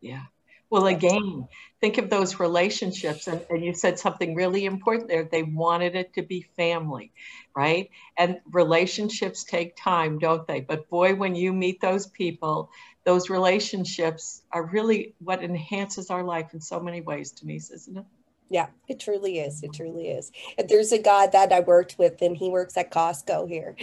Yeah. 0.00 0.24
Well, 0.72 0.86
again, 0.86 1.48
think 1.82 1.98
of 1.98 2.08
those 2.08 2.40
relationships. 2.40 3.26
And, 3.26 3.44
and, 3.50 3.62
you 3.62 3.74
said 3.74 3.98
something 3.98 4.34
really 4.34 4.64
important 4.64 5.06
there. 5.06 5.22
They 5.22 5.42
wanted 5.42 5.94
it 5.94 6.14
to 6.14 6.22
be 6.22 6.46
family, 6.56 7.12
right? 7.54 7.90
And 8.16 8.40
relationships 8.50 9.44
take 9.44 9.76
time, 9.76 10.18
don't 10.18 10.46
they? 10.46 10.60
But 10.60 10.88
boy, 10.88 11.14
when 11.14 11.34
you 11.34 11.52
meet 11.52 11.82
those 11.82 12.06
people, 12.06 12.70
those 13.04 13.28
relationships 13.28 14.44
are 14.50 14.64
really 14.64 15.14
what 15.18 15.44
enhances 15.44 16.08
our 16.08 16.24
life 16.24 16.54
in 16.54 16.62
so 16.62 16.80
many 16.80 17.02
ways, 17.02 17.32
Denise, 17.32 17.70
isn't 17.70 17.98
it? 17.98 18.04
Yeah, 18.48 18.68
it 18.88 18.98
truly 18.98 19.40
is. 19.40 19.62
It 19.62 19.74
truly 19.74 20.08
is. 20.08 20.32
And 20.56 20.70
there's 20.70 20.92
a 20.92 20.98
guy 20.98 21.26
that 21.26 21.52
I 21.52 21.60
worked 21.60 21.98
with, 21.98 22.22
and 22.22 22.34
he 22.34 22.48
works 22.48 22.78
at 22.78 22.90
Costco 22.90 23.46
here, 23.46 23.76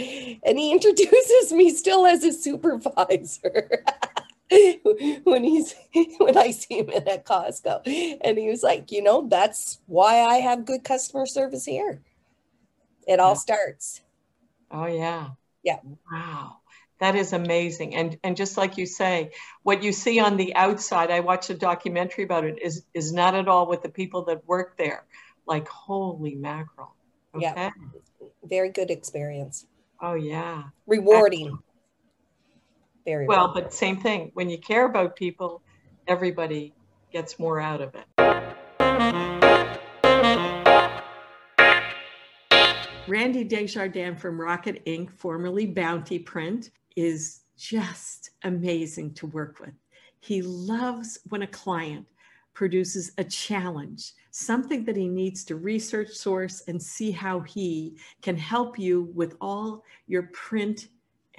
and 0.43 0.57
he 0.57 0.71
introduces 0.75 1.53
me 1.53 1.69
still 1.69 2.07
as 2.07 2.23
a 2.23 2.33
supervisor. 2.33 3.83
when 5.23 5.43
he's 5.43 5.75
when 6.17 6.37
I 6.37 6.51
see 6.51 6.79
him 6.79 6.89
at 6.89 7.25
Costco. 7.25 8.17
And 8.21 8.37
he 8.37 8.49
was 8.49 8.63
like, 8.63 8.91
you 8.91 9.03
know, 9.03 9.27
that's 9.27 9.79
why 9.85 10.21
I 10.21 10.37
have 10.37 10.65
good 10.65 10.83
customer 10.83 11.25
service 11.25 11.65
here. 11.65 12.01
It 13.07 13.19
all 13.19 13.31
yeah. 13.31 13.39
starts. 13.39 14.01
Oh 14.71 14.85
yeah. 14.85 15.29
Yeah. 15.63 15.79
Wow. 16.11 16.57
That 16.99 17.15
is 17.15 17.33
amazing. 17.33 17.95
And 17.95 18.17
and 18.23 18.35
just 18.35 18.57
like 18.57 18.77
you 18.77 18.85
say, 18.85 19.31
what 19.63 19.83
you 19.83 19.91
see 19.91 20.19
on 20.19 20.35
the 20.35 20.55
outside, 20.55 21.11
I 21.11 21.19
watched 21.19 21.49
a 21.49 21.55
documentary 21.55 22.23
about 22.23 22.43
it, 22.43 22.59
is 22.61 22.83
is 22.93 23.13
not 23.13 23.35
at 23.35 23.47
all 23.47 23.67
with 23.67 23.83
the 23.83 23.89
people 23.89 24.25
that 24.25 24.47
work 24.47 24.77
there. 24.77 25.05
Like 25.45 25.67
holy 25.67 26.35
mackerel. 26.35 26.95
Okay. 27.35 27.45
Yeah. 27.45 27.69
Very 28.43 28.69
good 28.69 28.89
experience. 28.89 29.65
Oh 30.01 30.15
yeah. 30.15 30.63
Rewarding. 30.87 31.59
Very 33.05 33.27
well, 33.27 33.51
but 33.53 33.73
same 33.73 33.97
thing. 33.97 34.31
When 34.33 34.49
you 34.49 34.57
care 34.57 34.85
about 34.85 35.15
people, 35.15 35.61
everybody 36.07 36.73
gets 37.11 37.39
more 37.39 37.59
out 37.59 37.81
of 37.81 37.95
it. 37.95 38.05
Randy 43.07 43.43
Desjardins 43.43 44.21
from 44.21 44.39
Rocket 44.39 44.83
Ink, 44.85 45.11
formerly 45.11 45.65
Bounty 45.65 46.19
Print, 46.19 46.69
is 46.95 47.41
just 47.57 48.29
amazing 48.43 49.13
to 49.15 49.25
work 49.25 49.59
with. 49.59 49.73
He 50.19 50.43
loves 50.43 51.17
when 51.29 51.41
a 51.41 51.47
client 51.47 52.05
produces 52.53 53.11
a 53.17 53.23
challenge, 53.23 54.13
something 54.31 54.85
that 54.85 54.95
he 54.95 55.07
needs 55.07 55.43
to 55.45 55.55
research, 55.55 56.09
source, 56.09 56.61
and 56.67 56.81
see 56.81 57.09
how 57.09 57.39
he 57.39 57.97
can 58.21 58.37
help 58.37 58.77
you 58.77 59.11
with 59.15 59.35
all 59.41 59.83
your 60.07 60.23
print 60.33 60.89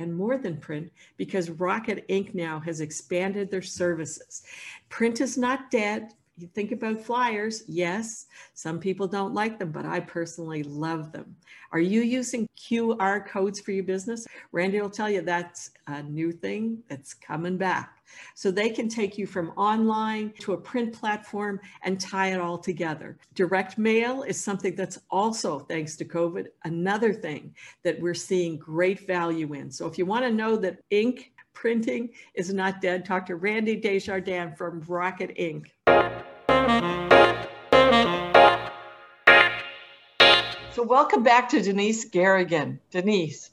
and 0.00 0.16
more 0.16 0.38
than 0.38 0.57
print 0.57 0.90
because 1.16 1.50
Rocket 1.50 2.04
Ink 2.09 2.35
now 2.35 2.59
has 2.61 2.80
expanded 2.80 3.50
their 3.50 3.62
services. 3.62 4.42
Print 4.88 5.21
is 5.21 5.37
not 5.37 5.71
dead 5.71 6.14
you 6.40 6.49
think 6.49 6.73
about 6.73 7.00
flyers, 7.00 7.62
yes, 7.66 8.26
some 8.54 8.78
people 8.78 9.06
don't 9.06 9.35
like 9.35 9.59
them, 9.59 9.73
but 9.73 9.85
I 9.85 10.00
personally 10.00 10.62
love 10.62 11.12
them. 11.12 11.37
Are 11.73 11.80
you 11.80 12.02
using 12.02 12.49
QR 12.59 13.26
codes 13.26 13.61
for 13.61 13.73
your 13.73 13.85
business? 13.85 14.26
Randy 14.52 14.80
will 14.80 14.90
tell 14.90 15.09
you 15.11 15.23
that's 15.23 15.70
a 15.87 16.02
new 16.02 16.32
thing 16.32 16.82
that's 16.88 17.14
coming 17.14 17.56
back. 17.56 17.99
So 18.35 18.50
they 18.50 18.70
can 18.70 18.88
take 18.88 19.16
you 19.16 19.26
from 19.26 19.50
online 19.50 20.32
to 20.40 20.52
a 20.54 20.59
print 20.59 20.92
platform 20.92 21.61
and 21.82 22.00
tie 22.00 22.32
it 22.32 22.40
all 22.40 22.59
together. 22.59 23.18
Direct 23.35 23.78
mail 23.78 24.23
is 24.23 24.42
something 24.42 24.75
that's 24.75 24.99
also, 25.11 25.61
thanks 25.61 25.97
to 25.97 26.04
COVID, 26.04 26.47
another 26.64 27.12
thing 27.12 27.54
that 27.85 28.00
we're 28.00 28.14
seeing 28.14 28.59
great 28.59 29.06
value 29.06 29.52
in. 29.54 29.70
So 29.70 29.87
if 29.87 29.97
you 29.97 30.06
want 30.06 30.25
to 30.25 30.30
know 30.32 30.56
that 30.56 30.80
ink 30.90 31.32
printing 31.52 32.11
is 32.35 32.52
not 32.52 32.80
dead, 32.80 33.04
talk 33.04 33.26
to 33.26 33.37
Randy 33.37 33.76
Desjardins 33.76 34.56
from 34.56 34.80
Rocket 34.88 35.32
Ink. 35.37 35.70
So, 40.80 40.87
welcome 40.87 41.22
back 41.22 41.50
to 41.50 41.60
Denise 41.60 42.06
Garrigan. 42.06 42.80
Denise, 42.90 43.50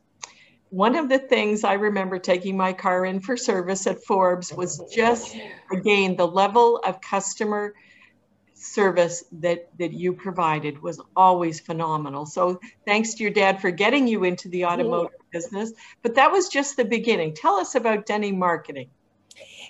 one 0.69 0.95
of 0.95 1.09
the 1.09 1.19
things 1.19 1.65
I 1.65 1.73
remember 1.73 2.19
taking 2.19 2.55
my 2.55 2.71
car 2.71 3.05
in 3.05 3.19
for 3.19 3.35
service 3.35 3.85
at 3.85 4.01
Forbes 4.05 4.53
was 4.53 4.81
just, 4.95 5.35
again, 5.69 6.15
the 6.15 6.25
level 6.25 6.77
of 6.87 7.01
customer 7.01 7.73
service 8.53 9.25
that, 9.41 9.67
that 9.77 9.91
you 9.91 10.13
provided 10.13 10.81
was 10.81 11.01
always 11.17 11.59
phenomenal. 11.59 12.25
So, 12.25 12.61
thanks 12.85 13.13
to 13.15 13.23
your 13.23 13.33
dad 13.33 13.59
for 13.59 13.71
getting 13.71 14.07
you 14.07 14.23
into 14.23 14.47
the 14.47 14.63
automotive 14.63 15.11
yeah. 15.19 15.39
business. 15.39 15.73
But 16.03 16.15
that 16.15 16.31
was 16.31 16.47
just 16.47 16.77
the 16.77 16.85
beginning. 16.85 17.33
Tell 17.33 17.55
us 17.55 17.75
about 17.75 18.05
Denny 18.05 18.31
Marketing. 18.31 18.89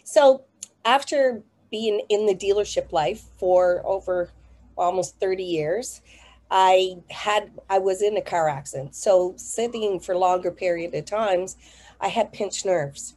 So, 0.03 0.43
after 0.85 1.41
being 1.71 2.03
in 2.09 2.27
the 2.27 2.35
dealership 2.35 2.91
life 2.91 3.23
for 3.39 3.81
over 3.83 4.29
almost 4.77 5.19
30 5.19 5.43
years, 5.43 6.01
I 6.49 6.97
had 7.09 7.51
I 7.69 7.79
was 7.79 8.01
in 8.01 8.17
a 8.17 8.21
car 8.21 8.49
accident. 8.49 8.95
So 8.95 9.33
sitting 9.37 9.99
for 9.99 10.15
longer 10.15 10.51
period 10.51 10.93
of 10.93 11.05
times, 11.05 11.57
I 11.99 12.07
had 12.07 12.31
pinched 12.31 12.65
nerves. 12.65 13.15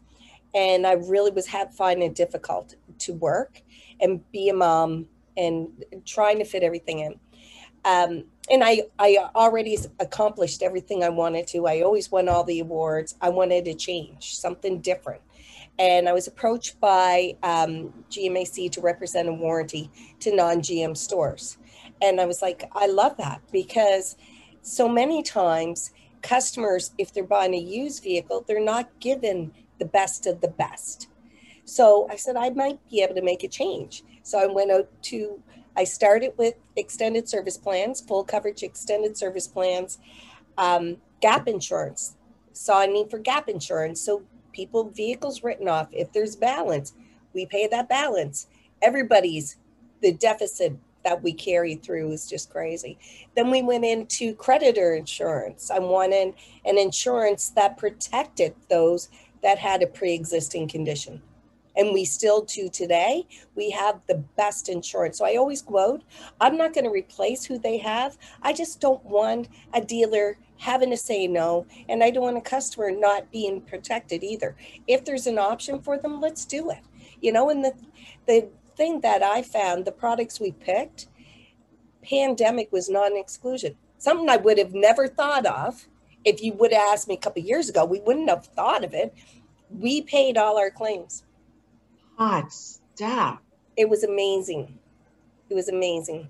And 0.53 0.85
I 0.85 0.95
really 0.95 1.31
was 1.31 1.47
had 1.47 1.73
finding 1.73 2.11
it 2.11 2.17
difficult 2.17 2.75
to 2.99 3.13
work 3.13 3.63
and 4.01 4.29
be 4.33 4.49
a 4.49 4.55
mom 4.55 5.07
and 5.37 5.69
trying 6.05 6.39
to 6.39 6.45
fit 6.45 6.65
everything 6.65 6.99
in. 7.01 7.21
Um, 7.85 8.25
and 8.51 8.65
I, 8.65 8.83
I 8.99 9.29
already 9.35 9.79
accomplished 10.01 10.63
everything 10.63 11.05
I 11.05 11.09
wanted 11.09 11.47
to. 11.49 11.67
I 11.67 11.83
always 11.83 12.11
won 12.11 12.29
all 12.29 12.45
the 12.45 12.61
awards. 12.61 13.15
I 13.21 13.29
wanted 13.29 13.65
to 13.67 13.75
change 13.75 14.37
something 14.37 14.81
different. 14.81 15.23
And 15.81 16.11
I 16.11 16.13
was 16.13 16.27
approached 16.27 16.79
by 16.79 17.37
um, 17.43 17.95
GMAC 18.11 18.71
to 18.73 18.83
represent 18.83 19.31
a 19.31 19.33
warranty 19.33 19.91
to 20.21 20.37
non 20.37 20.59
GM 20.59 20.95
stores. 20.95 21.57
And 22.03 22.21
I 22.21 22.27
was 22.27 22.43
like, 22.43 22.65
I 22.73 22.87
love 22.87 23.17
that 23.17 23.41
because 23.51 24.17
so 24.61 24.87
many 24.87 25.23
times 25.23 25.91
customers, 26.21 26.93
if 26.99 27.15
they're 27.15 27.25
buying 27.25 27.55
a 27.55 27.59
used 27.59 28.03
vehicle, 28.03 28.45
they're 28.47 28.63
not 28.63 28.91
given 29.01 29.53
the 29.79 29.87
best 29.87 30.27
of 30.27 30.43
the 30.43 30.49
best. 30.49 31.09
So 31.65 32.07
I 32.11 32.17
said, 32.17 32.37
I 32.37 32.51
might 32.51 32.79
be 32.91 33.03
able 33.03 33.15
to 33.15 33.23
make 33.23 33.43
a 33.43 33.49
change. 33.49 34.03
So 34.23 34.39
I 34.39 34.47
went 34.47 34.71
out 34.71 34.91
to, 35.05 35.43
I 35.77 35.85
started 35.85 36.33
with 36.37 36.57
extended 36.77 37.27
service 37.27 37.57
plans, 37.57 38.03
full 38.03 38.25
coverage 38.25 38.63
extended 38.63 39.17
service 39.17 39.49
plans, 39.49 39.99
um, 40.59 40.99
gap 41.23 41.49
insurance. 41.49 42.17
Saw 42.53 42.83
a 42.83 42.87
need 42.87 43.11
for 43.11 43.19
gap 43.19 43.49
insurance. 43.49 44.01
So 44.03 44.25
people, 44.53 44.91
vehicles 44.91 45.43
written 45.43 45.69
off, 45.69 45.89
if 45.93 46.13
there's 46.13 46.37
balance, 46.37 46.95
we 47.33 47.47
pay 47.47 47.67
that 47.69 47.89
balance. 47.89 48.47
Everybody's 48.83 49.57
the 50.03 50.13
deficit 50.13 50.77
that 51.05 51.23
we 51.23 51.33
carry 51.33 51.77
through 51.77 52.13
is 52.13 52.29
just 52.29 52.51
crazy. 52.51 52.99
Then 53.35 53.51
we 53.51 53.63
went 53.63 53.85
into 53.85 54.35
creditor 54.35 54.95
insurance. 54.95 55.71
I 55.71 55.79
wanted 55.79 56.35
an 56.65 56.79
insurance 56.79 57.51
that 57.51 57.79
protected 57.79 58.55
those 58.69 59.09
that 59.43 59.59
had 59.59 59.83
a 59.83 59.87
pre 59.87 60.15
existing 60.15 60.69
condition. 60.69 61.23
And 61.77 61.93
we 61.93 62.05
still 62.05 62.43
do 62.43 62.69
today. 62.69 63.27
We 63.55 63.71
have 63.71 64.01
the 64.07 64.25
best 64.37 64.69
insurance. 64.69 65.19
So 65.19 65.25
I 65.25 65.37
always 65.37 65.63
quote 65.63 66.03
I'm 66.41 66.57
not 66.57 66.75
going 66.75 66.85
to 66.85 66.91
replace 66.91 67.45
who 67.45 67.59
they 67.59 67.79
have. 67.79 68.19
I 68.43 68.53
just 68.53 68.81
don't 68.81 69.05
want 69.05 69.49
a 69.73 69.81
dealer 69.81 70.39
having 70.61 70.91
to 70.91 70.97
say 70.97 71.27
no. 71.27 71.67
And 71.89 72.05
I 72.05 72.11
don't 72.11 72.23
want 72.23 72.37
a 72.37 72.43
customer 72.43 72.91
not 72.91 73.33
being 73.33 73.63
protected 73.63 74.23
either. 74.23 74.57
If 74.87 75.05
there's 75.05 75.27
an 75.27 75.39
option 75.39 75.81
for 75.81 75.99
them, 75.99 76.21
let's 76.21 76.45
do 76.45 76.71
it. 76.71 76.81
You 77.21 77.33
know, 77.33 77.51
and 77.51 77.65
the, 77.65 77.75
the 78.27 78.49
thing 78.77 79.01
that 79.01 79.23
I 79.23 79.43
found 79.43 79.85
the 79.85 79.93
products 79.93 80.41
we 80.41 80.53
picked, 80.53 81.09
pandemic 82.03 82.71
was 82.73 82.89
non 82.89 83.17
exclusion. 83.17 83.77
Something 83.99 84.29
I 84.29 84.37
would 84.37 84.59
have 84.59 84.75
never 84.75 85.09
thought 85.09 85.47
of. 85.47 85.87
If 86.25 86.43
you 86.43 86.53
would 86.55 86.73
have 86.73 86.93
asked 86.93 87.09
me 87.09 87.15
a 87.15 87.19
couple 87.19 87.43
years 87.43 87.69
ago, 87.71 87.85
we 87.85 88.01
wouldn't 88.01 88.29
have 88.29 88.47
thought 88.47 88.85
of 88.85 88.93
it. 88.93 89.15
We 89.71 90.03
paid 90.03 90.37
all 90.37 90.59
our 90.59 90.71
claims. 90.71 91.25
Hot 92.21 92.53
stuff. 92.53 93.39
It 93.79 93.89
was 93.89 94.05
amazing. 94.05 94.79
It 95.49 95.55
was 95.55 95.71
amazing. 95.71 96.29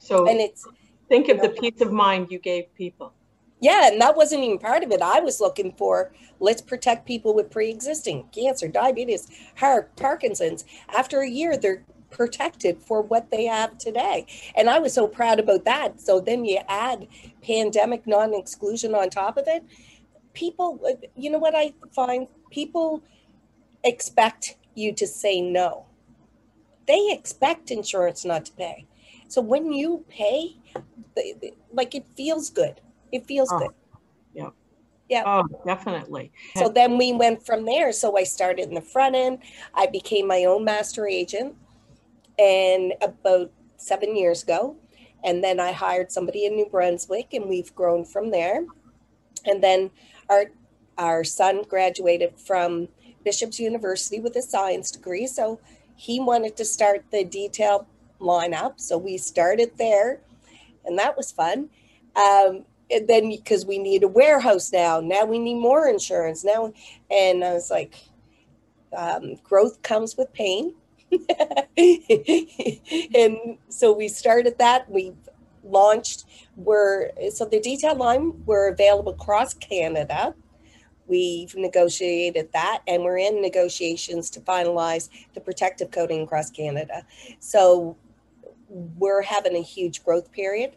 So 0.00 0.28
and 0.28 0.40
it's 0.40 0.66
think 1.08 1.28
of 1.28 1.40
the 1.40 1.50
peace 1.50 1.80
of 1.80 1.92
mind 1.92 2.32
you 2.32 2.40
gave 2.40 2.74
people. 2.74 3.12
Yeah, 3.60 3.92
and 3.92 4.00
that 4.00 4.16
wasn't 4.16 4.42
even 4.42 4.58
part 4.58 4.82
of 4.82 4.90
it. 4.90 5.00
I 5.00 5.20
was 5.20 5.40
looking 5.40 5.74
for 5.78 6.12
let's 6.40 6.60
protect 6.60 7.06
people 7.06 7.36
with 7.36 7.52
pre-existing 7.52 8.30
cancer, 8.32 8.66
diabetes, 8.66 9.28
heart, 9.54 9.94
Parkinson's. 9.94 10.64
After 10.88 11.20
a 11.20 11.30
year, 11.30 11.56
they're 11.56 11.84
protected 12.10 12.82
for 12.82 13.00
what 13.00 13.30
they 13.30 13.44
have 13.44 13.78
today. 13.78 14.26
And 14.56 14.68
I 14.68 14.80
was 14.80 14.92
so 14.92 15.06
proud 15.06 15.38
about 15.38 15.64
that. 15.66 16.00
So 16.00 16.18
then 16.18 16.44
you 16.44 16.58
add 16.68 17.06
pandemic 17.42 18.08
non-exclusion 18.08 18.92
on 18.96 19.08
top 19.08 19.36
of 19.36 19.44
it. 19.46 19.62
People, 20.32 20.80
uh, 20.84 20.94
you 21.14 21.30
know 21.30 21.38
what 21.38 21.54
I 21.54 21.74
find? 21.94 22.26
People 22.50 23.04
expect 23.84 24.56
you 24.74 24.92
to 24.94 25.06
say 25.06 25.40
no. 25.40 25.86
They 26.86 27.10
expect 27.12 27.70
insurance 27.70 28.24
not 28.24 28.46
to 28.46 28.52
pay. 28.52 28.86
So 29.28 29.40
when 29.40 29.72
you 29.72 30.04
pay, 30.08 30.56
like 31.72 31.94
it 31.94 32.06
feels 32.16 32.50
good 32.50 32.80
it 33.12 33.26
feels 33.26 33.52
oh, 33.52 33.58
good. 33.58 33.70
Yeah. 34.34 34.48
Yeah. 35.08 35.22
Oh, 35.26 35.44
definitely. 35.66 36.32
So 36.56 36.70
then 36.70 36.96
we 36.96 37.12
went 37.12 37.44
from 37.44 37.66
there. 37.66 37.92
So 37.92 38.16
I 38.16 38.24
started 38.24 38.68
in 38.68 38.74
the 38.74 38.80
front 38.80 39.14
end. 39.14 39.38
I 39.74 39.86
became 39.86 40.26
my 40.26 40.46
own 40.46 40.64
master 40.64 41.06
agent 41.06 41.54
and 42.38 42.94
about 43.02 43.52
seven 43.76 44.16
years 44.16 44.42
ago. 44.42 44.76
And 45.22 45.44
then 45.44 45.60
I 45.60 45.70
hired 45.70 46.10
somebody 46.10 46.46
in 46.46 46.56
New 46.56 46.66
Brunswick 46.66 47.34
and 47.34 47.48
we've 47.48 47.74
grown 47.74 48.04
from 48.04 48.30
there. 48.30 48.64
And 49.44 49.62
then 49.62 49.90
our 50.30 50.46
our 50.98 51.24
son 51.24 51.62
graduated 51.68 52.38
from 52.38 52.88
Bishop's 53.24 53.60
University 53.60 54.20
with 54.20 54.36
a 54.36 54.42
science 54.42 54.90
degree. 54.90 55.26
So 55.26 55.60
he 55.96 56.20
wanted 56.20 56.56
to 56.56 56.64
start 56.64 57.04
the 57.10 57.24
detail 57.24 57.86
lineup. 58.20 58.80
So 58.80 58.98
we 58.98 59.18
started 59.18 59.72
there 59.78 60.20
and 60.84 60.98
that 60.98 61.16
was 61.16 61.32
fun. 61.32 61.70
Um, 62.16 62.64
and 62.92 63.08
then 63.08 63.28
because 63.28 63.64
we 63.64 63.78
need 63.78 64.02
a 64.02 64.08
warehouse 64.08 64.72
now 64.72 65.00
now 65.00 65.24
we 65.24 65.38
need 65.38 65.54
more 65.54 65.88
insurance 65.88 66.44
now 66.44 66.72
and 67.10 67.42
i 67.42 67.52
was 67.52 67.70
like 67.70 67.94
um, 68.96 69.36
growth 69.42 69.80
comes 69.82 70.16
with 70.16 70.30
pain 70.34 70.74
and 73.14 73.56
so 73.68 73.92
we 73.92 74.08
started 74.08 74.58
that 74.58 74.90
we 74.90 75.12
launched 75.64 76.26
we're 76.56 77.10
so 77.30 77.44
the 77.46 77.60
detail 77.60 77.94
line 77.96 78.44
we're 78.44 78.70
available 78.70 79.12
across 79.12 79.54
canada 79.54 80.34
We've 81.06 81.54
negotiated 81.56 82.52
that, 82.52 82.82
and 82.86 83.02
we're 83.02 83.18
in 83.18 83.42
negotiations 83.42 84.30
to 84.30 84.40
finalize 84.40 85.08
the 85.34 85.40
protective 85.40 85.90
coating 85.90 86.22
across 86.22 86.50
Canada. 86.50 87.04
So 87.40 87.96
we're 88.68 89.22
having 89.22 89.56
a 89.56 89.62
huge 89.62 90.04
growth 90.04 90.32
period 90.32 90.76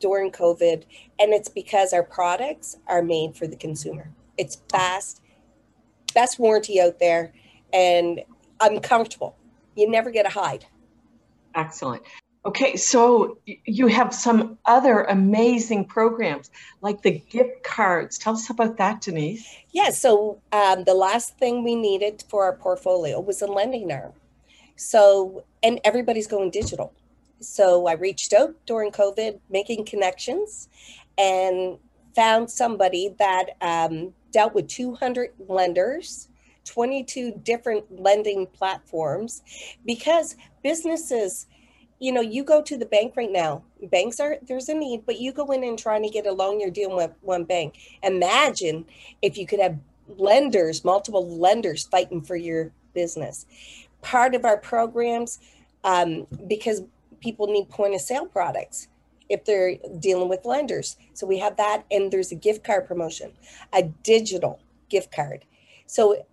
during 0.00 0.30
COVID, 0.30 0.84
and 1.18 1.32
it's 1.32 1.48
because 1.48 1.92
our 1.92 2.02
products 2.02 2.76
are 2.86 3.02
made 3.02 3.34
for 3.36 3.46
the 3.46 3.56
consumer. 3.56 4.10
It's 4.36 4.60
fast, 4.70 5.22
best 6.14 6.38
warranty 6.38 6.80
out 6.80 6.98
there, 6.98 7.32
and 7.72 8.20
I'm 8.60 8.80
comfortable. 8.80 9.36
You 9.74 9.90
never 9.90 10.10
get 10.10 10.26
a 10.26 10.30
hide. 10.30 10.66
Excellent. 11.54 12.02
Okay, 12.46 12.76
so 12.76 13.38
you 13.44 13.88
have 13.88 14.14
some 14.14 14.56
other 14.66 15.02
amazing 15.02 15.84
programs 15.84 16.48
like 16.80 17.02
the 17.02 17.18
gift 17.28 17.64
cards. 17.64 18.18
Tell 18.18 18.34
us 18.34 18.48
about 18.48 18.76
that, 18.76 19.00
Denise. 19.00 19.52
Yeah, 19.72 19.90
so 19.90 20.40
um, 20.52 20.84
the 20.84 20.94
last 20.94 21.36
thing 21.38 21.64
we 21.64 21.74
needed 21.74 22.22
for 22.28 22.44
our 22.44 22.54
portfolio 22.54 23.18
was 23.18 23.42
a 23.42 23.48
lending 23.48 23.90
arm. 23.90 24.12
So, 24.76 25.42
and 25.64 25.80
everybody's 25.82 26.28
going 26.28 26.50
digital. 26.50 26.92
So 27.40 27.88
I 27.88 27.94
reached 27.94 28.32
out 28.32 28.54
during 28.64 28.92
COVID, 28.92 29.40
making 29.50 29.84
connections, 29.84 30.68
and 31.18 31.78
found 32.14 32.48
somebody 32.48 33.12
that 33.18 33.56
um, 33.60 34.14
dealt 34.30 34.54
with 34.54 34.68
200 34.68 35.32
lenders 35.48 36.28
22 36.64 37.40
different 37.42 38.00
lending 38.00 38.46
platforms 38.46 39.42
because 39.84 40.36
businesses 40.62 41.46
you 41.98 42.12
know, 42.12 42.20
you 42.20 42.44
go 42.44 42.62
to 42.62 42.76
the 42.76 42.86
bank 42.86 43.14
right 43.16 43.30
now. 43.30 43.62
Banks 43.90 44.20
are 44.20 44.36
there's 44.42 44.68
a 44.68 44.74
need, 44.74 45.04
but 45.06 45.18
you 45.18 45.32
go 45.32 45.46
in 45.52 45.64
and 45.64 45.78
trying 45.78 46.02
to 46.02 46.10
get 46.10 46.26
a 46.26 46.32
loan, 46.32 46.60
you're 46.60 46.70
dealing 46.70 46.96
with 46.96 47.12
one 47.22 47.44
bank. 47.44 47.78
Imagine 48.02 48.84
if 49.22 49.38
you 49.38 49.46
could 49.46 49.60
have 49.60 49.78
lenders, 50.16 50.84
multiple 50.84 51.26
lenders 51.38 51.84
fighting 51.84 52.22
for 52.22 52.36
your 52.36 52.72
business. 52.94 53.46
Part 54.02 54.34
of 54.34 54.44
our 54.44 54.56
programs, 54.56 55.38
um, 55.84 56.26
because 56.46 56.82
people 57.20 57.46
need 57.46 57.68
point 57.68 57.94
of 57.94 58.00
sale 58.00 58.26
products 58.26 58.88
if 59.28 59.44
they're 59.44 59.76
dealing 59.98 60.28
with 60.28 60.44
lenders. 60.44 60.96
So 61.14 61.26
we 61.26 61.38
have 61.38 61.56
that, 61.56 61.84
and 61.90 62.12
there's 62.12 62.30
a 62.30 62.36
gift 62.36 62.62
card 62.62 62.86
promotion, 62.86 63.32
a 63.72 63.82
digital 63.82 64.60
gift 64.88 65.12
card. 65.12 65.44
So 65.86 66.26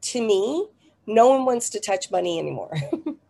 to 0.00 0.20
me, 0.20 0.68
no 1.06 1.28
one 1.28 1.44
wants 1.44 1.70
to 1.70 1.80
touch 1.80 2.10
money 2.10 2.38
anymore. 2.38 2.76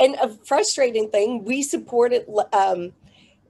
and 0.00 0.14
a 0.16 0.28
frustrating 0.44 1.10
thing, 1.10 1.44
we 1.44 1.62
supported 1.62 2.24
um, 2.52 2.92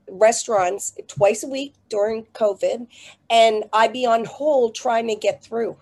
restaurants 0.09 0.93
twice 1.07 1.43
a 1.43 1.47
week 1.47 1.73
during 1.89 2.25
COVID, 2.33 2.87
and 3.29 3.63
I'd 3.71 3.93
be 3.93 4.05
on 4.05 4.25
hold 4.25 4.75
trying 4.75 5.07
to 5.07 5.15
get 5.15 5.43
through. 5.43 5.77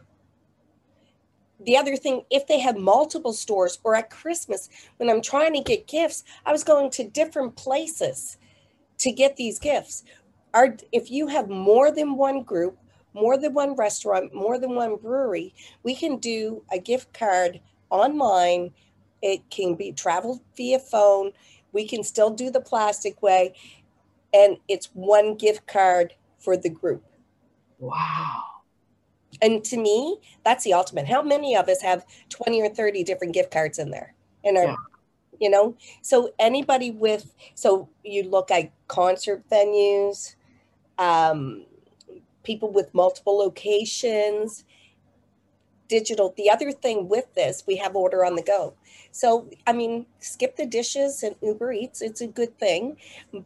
The 1.65 1.77
other 1.77 1.95
thing, 1.97 2.23
if 2.29 2.47
they 2.47 2.59
have 2.59 2.77
multiple 2.77 3.33
stores 3.33 3.79
or 3.83 3.95
at 3.95 4.09
Christmas, 4.09 4.69
when 4.97 5.09
I'm 5.09 5.21
trying 5.21 5.53
to 5.53 5.61
get 5.61 5.87
gifts, 5.87 6.23
I 6.45 6.51
was 6.51 6.63
going 6.63 6.89
to 6.91 7.03
different 7.03 7.55
places 7.55 8.37
to 8.99 9.11
get 9.11 9.35
these 9.35 9.59
gifts. 9.59 10.03
Our, 10.53 10.77
if 10.91 11.11
you 11.11 11.27
have 11.27 11.49
more 11.49 11.91
than 11.91 12.15
one 12.15 12.43
group, 12.43 12.77
more 13.13 13.37
than 13.37 13.53
one 13.53 13.75
restaurant, 13.75 14.33
more 14.33 14.57
than 14.57 14.75
one 14.75 14.95
brewery, 14.97 15.53
we 15.83 15.95
can 15.95 16.17
do 16.17 16.63
a 16.71 16.79
gift 16.79 17.13
card 17.13 17.59
online 17.89 18.71
it 19.21 19.49
can 19.49 19.75
be 19.75 19.91
traveled 19.91 20.41
via 20.55 20.79
phone. 20.79 21.31
We 21.71 21.87
can 21.87 22.03
still 22.03 22.29
do 22.29 22.49
the 22.49 22.61
plastic 22.61 23.21
way. 23.21 23.53
And 24.33 24.57
it's 24.67 24.87
one 24.93 25.35
gift 25.35 25.67
card 25.67 26.13
for 26.37 26.55
the 26.55 26.69
group. 26.69 27.03
Wow. 27.79 28.43
And 29.41 29.63
to 29.65 29.77
me, 29.77 30.17
that's 30.43 30.63
the 30.63 30.73
ultimate. 30.73 31.07
How 31.07 31.21
many 31.21 31.55
of 31.55 31.69
us 31.69 31.81
have 31.81 32.05
20 32.29 32.61
or 32.61 32.69
30 32.69 33.03
different 33.03 33.33
gift 33.33 33.51
cards 33.51 33.79
in 33.79 33.89
there? 33.89 34.13
In 34.43 34.57
our, 34.57 34.65
yeah. 34.65 34.75
you 35.39 35.49
know, 35.49 35.75
so 36.01 36.31
anybody 36.39 36.91
with, 36.91 37.33
so 37.55 37.89
you 38.03 38.23
look 38.23 38.51
at 38.51 38.71
concert 38.87 39.43
venues, 39.49 40.35
um, 40.97 41.65
people 42.43 42.71
with 42.71 42.93
multiple 42.93 43.37
locations, 43.37 44.65
digital. 45.89 46.33
The 46.37 46.49
other 46.49 46.71
thing 46.71 47.09
with 47.09 47.33
this, 47.33 47.63
we 47.67 47.75
have 47.77 47.95
order 47.95 48.23
on 48.23 48.35
the 48.35 48.41
go. 48.41 48.75
So, 49.11 49.49
I 49.67 49.73
mean, 49.73 50.05
skip 50.19 50.55
the 50.55 50.65
dishes 50.65 51.23
and 51.23 51.35
Uber 51.41 51.73
Eats, 51.73 52.01
it's 52.01 52.21
a 52.21 52.27
good 52.27 52.57
thing, 52.57 52.95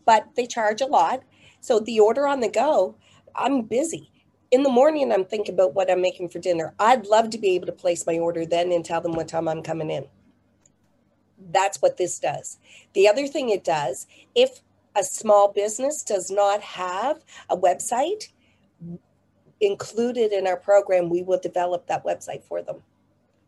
but 0.05 0.27
they 0.35 0.45
charge 0.45 0.81
a 0.81 0.85
lot. 0.85 1.23
So, 1.61 1.79
the 1.79 1.99
order 1.99 2.27
on 2.27 2.41
the 2.41 2.49
go, 2.49 2.95
I'm 3.35 3.63
busy. 3.63 4.11
In 4.51 4.61
the 4.61 4.69
morning, 4.69 5.11
I'm 5.11 5.25
thinking 5.25 5.55
about 5.55 5.73
what 5.73 5.89
I'm 5.89 6.01
making 6.01 6.29
for 6.29 6.37
dinner. 6.37 6.75
I'd 6.77 7.07
love 7.07 7.31
to 7.31 7.39
be 7.39 7.55
able 7.55 7.65
to 7.65 7.71
place 7.71 8.05
my 8.05 8.19
order 8.19 8.45
then 8.45 8.71
and 8.71 8.85
tell 8.85 9.01
them 9.01 9.13
what 9.13 9.27
time 9.27 9.47
I'm 9.47 9.63
coming 9.63 9.89
in. 9.89 10.05
That's 11.51 11.81
what 11.81 11.97
this 11.97 12.19
does. 12.19 12.59
The 12.93 13.07
other 13.07 13.25
thing 13.25 13.49
it 13.49 13.63
does, 13.63 14.05
if 14.35 14.61
a 14.95 15.03
small 15.03 15.51
business 15.51 16.03
does 16.03 16.29
not 16.29 16.61
have 16.61 17.23
a 17.49 17.57
website 17.57 18.29
included 19.63 20.31
in 20.31 20.45
our 20.47 20.57
program, 20.57 21.09
we 21.09 21.23
will 21.23 21.39
develop 21.39 21.87
that 21.87 22.03
website 22.03 22.43
for 22.43 22.61
them. 22.61 22.77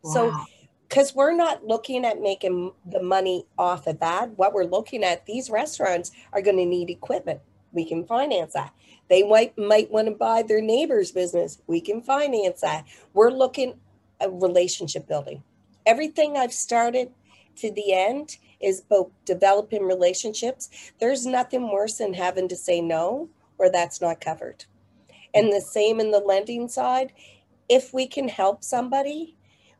Wow. 0.02 0.12
So 0.12 0.46
because 0.88 1.14
we're 1.14 1.34
not 1.34 1.66
looking 1.66 2.04
at 2.04 2.20
making 2.20 2.72
the 2.84 3.02
money 3.02 3.46
off 3.58 3.86
of 3.86 4.00
that. 4.00 4.30
What 4.36 4.52
we're 4.52 4.64
looking 4.64 5.02
at, 5.02 5.26
these 5.26 5.50
restaurants 5.50 6.12
are 6.32 6.42
going 6.42 6.56
to 6.58 6.64
need 6.64 6.90
equipment. 6.90 7.40
We 7.72 7.84
can 7.84 8.06
finance 8.06 8.52
that. 8.54 8.72
They 9.08 9.22
might 9.22 9.56
might 9.58 9.90
want 9.90 10.08
to 10.08 10.14
buy 10.14 10.42
their 10.42 10.60
neighbor's 10.60 11.12
business. 11.12 11.60
We 11.66 11.80
can 11.80 12.02
finance 12.02 12.60
that. 12.60 12.86
We're 13.12 13.30
looking 13.30 13.74
at 14.20 14.32
relationship 14.32 15.06
building. 15.06 15.42
Everything 15.84 16.36
I've 16.36 16.52
started 16.52 17.10
to 17.56 17.70
the 17.70 17.92
end 17.92 18.38
is 18.60 18.80
both 18.80 19.10
developing 19.24 19.84
relationships. 19.84 20.70
There's 20.98 21.26
nothing 21.26 21.70
worse 21.70 21.98
than 21.98 22.14
having 22.14 22.48
to 22.48 22.56
say 22.56 22.80
no 22.80 23.28
or 23.58 23.70
that's 23.70 24.00
not 24.00 24.20
covered. 24.20 24.64
And 25.36 25.52
the 25.52 25.60
same 25.60 26.00
in 26.00 26.10
the 26.10 26.20
lending 26.20 26.68
side. 26.68 27.12
If 27.68 27.92
we 27.92 28.06
can 28.06 28.28
help 28.28 28.64
somebody, 28.64 29.36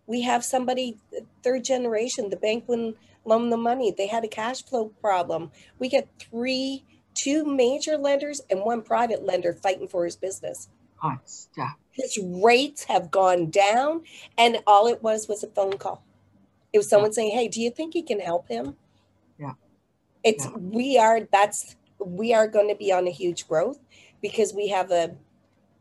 we 0.06 0.22
have 0.22 0.44
somebody 0.44 0.98
third 1.42 1.64
generation 1.64 2.30
the 2.30 2.36
bank 2.36 2.64
wouldn't 2.66 2.96
loan 3.24 3.50
the 3.50 3.56
money 3.56 3.92
they 3.96 4.06
had 4.06 4.24
a 4.24 4.28
cash 4.28 4.64
flow 4.64 4.86
problem 5.00 5.50
we 5.78 5.88
get 5.88 6.08
three 6.18 6.84
two 7.14 7.44
major 7.44 7.96
lenders 7.96 8.40
and 8.50 8.60
one 8.60 8.82
private 8.82 9.24
lender 9.24 9.52
fighting 9.52 9.88
for 9.88 10.04
his 10.04 10.16
business 10.16 10.68
hot 10.96 11.28
stuff 11.28 11.76
his 11.90 12.18
rates 12.22 12.84
have 12.84 13.10
gone 13.10 13.50
down 13.50 14.02
and 14.38 14.58
all 14.66 14.86
it 14.86 15.02
was 15.02 15.28
was 15.28 15.42
a 15.42 15.48
phone 15.48 15.76
call 15.76 16.02
it 16.72 16.78
was 16.78 16.88
someone 16.88 17.10
yeah. 17.10 17.14
saying 17.14 17.30
hey 17.32 17.48
do 17.48 17.60
you 17.60 17.70
think 17.70 17.94
he 17.94 18.02
can 18.02 18.20
help 18.20 18.48
him 18.48 18.76
yeah 19.38 19.52
it's 20.22 20.44
yeah. 20.44 20.56
we 20.56 20.98
are 20.98 21.20
that's 21.32 21.76
we 21.98 22.32
are 22.32 22.46
going 22.46 22.68
to 22.68 22.74
be 22.74 22.92
on 22.92 23.06
a 23.06 23.10
huge 23.10 23.48
growth 23.48 23.78
because 24.20 24.54
we 24.54 24.68
have 24.68 24.90
a 24.90 25.16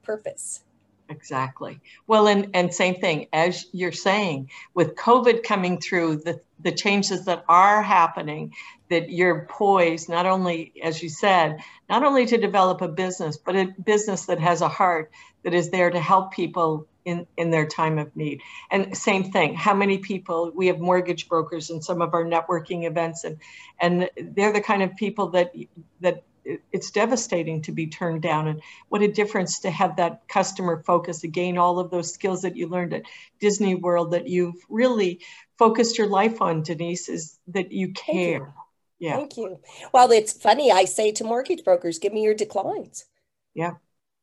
purpose 0.05 0.61
Exactly. 1.09 1.79
Well, 2.07 2.27
and, 2.27 2.49
and 2.53 2.73
same 2.73 2.95
thing 2.95 3.27
as 3.31 3.67
you're 3.71 3.91
saying, 3.91 4.49
with 4.73 4.95
COVID 4.95 5.43
coming 5.43 5.79
through, 5.79 6.17
the, 6.17 6.39
the 6.59 6.71
changes 6.71 7.25
that 7.25 7.45
are 7.47 7.83
happening, 7.83 8.55
that 8.89 9.09
you're 9.09 9.45
poised, 9.49 10.09
not 10.09 10.25
only, 10.25 10.73
as 10.83 11.03
you 11.03 11.09
said, 11.09 11.59
not 11.89 12.03
only 12.03 12.25
to 12.25 12.37
develop 12.37 12.81
a 12.81 12.87
business, 12.87 13.37
but 13.37 13.55
a 13.55 13.73
business 13.83 14.25
that 14.25 14.39
has 14.39 14.61
a 14.61 14.67
heart 14.67 15.11
that 15.43 15.53
is 15.53 15.69
there 15.69 15.91
to 15.91 15.99
help 15.99 16.33
people 16.33 16.87
in, 17.03 17.27
in 17.37 17.51
their 17.51 17.67
time 17.67 17.99
of 17.99 18.15
need. 18.15 18.41
And 18.71 18.97
same 18.97 19.31
thing, 19.31 19.53
how 19.53 19.75
many 19.75 19.99
people, 19.99 20.51
we 20.55 20.67
have 20.67 20.79
mortgage 20.79 21.29
brokers 21.29 21.69
in 21.69 21.83
some 21.83 22.01
of 22.01 22.15
our 22.15 22.25
networking 22.25 22.87
events, 22.87 23.23
and, 23.23 23.37
and 23.79 24.09
they're 24.17 24.53
the 24.53 24.61
kind 24.61 24.81
of 24.81 24.95
people 24.95 25.27
that, 25.29 25.53
that 26.01 26.23
it's 26.71 26.91
devastating 26.91 27.61
to 27.63 27.71
be 27.71 27.87
turned 27.87 28.21
down 28.21 28.47
and 28.47 28.61
what 28.89 29.01
a 29.01 29.11
difference 29.11 29.59
to 29.59 29.71
have 29.71 29.95
that 29.95 30.27
customer 30.27 30.83
focus 30.85 31.23
again 31.23 31.57
all 31.57 31.79
of 31.79 31.89
those 31.89 32.13
skills 32.13 32.41
that 32.41 32.55
you 32.55 32.67
learned 32.67 32.93
at 32.93 33.03
disney 33.39 33.75
world 33.75 34.11
that 34.11 34.27
you've 34.27 34.63
really 34.69 35.19
focused 35.57 35.97
your 35.97 36.07
life 36.07 36.41
on 36.41 36.61
denise 36.61 37.09
is 37.09 37.39
that 37.47 37.71
you 37.71 37.91
care 37.93 38.39
Thank 38.39 38.47
you. 38.47 38.53
yeah 38.99 39.15
Thank 39.15 39.37
you. 39.37 39.59
Well, 39.93 40.11
it's 40.11 40.33
funny. 40.33 40.71
I 40.71 40.85
say 40.85 41.11
to 41.13 41.23
mortgage 41.23 41.63
brokers, 41.63 41.99
give 41.99 42.13
me 42.13 42.23
your 42.23 42.33
declines. 42.33 43.05
Yeah. 43.53 43.73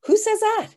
Who 0.06 0.16
says 0.16 0.40
that? 0.40 0.68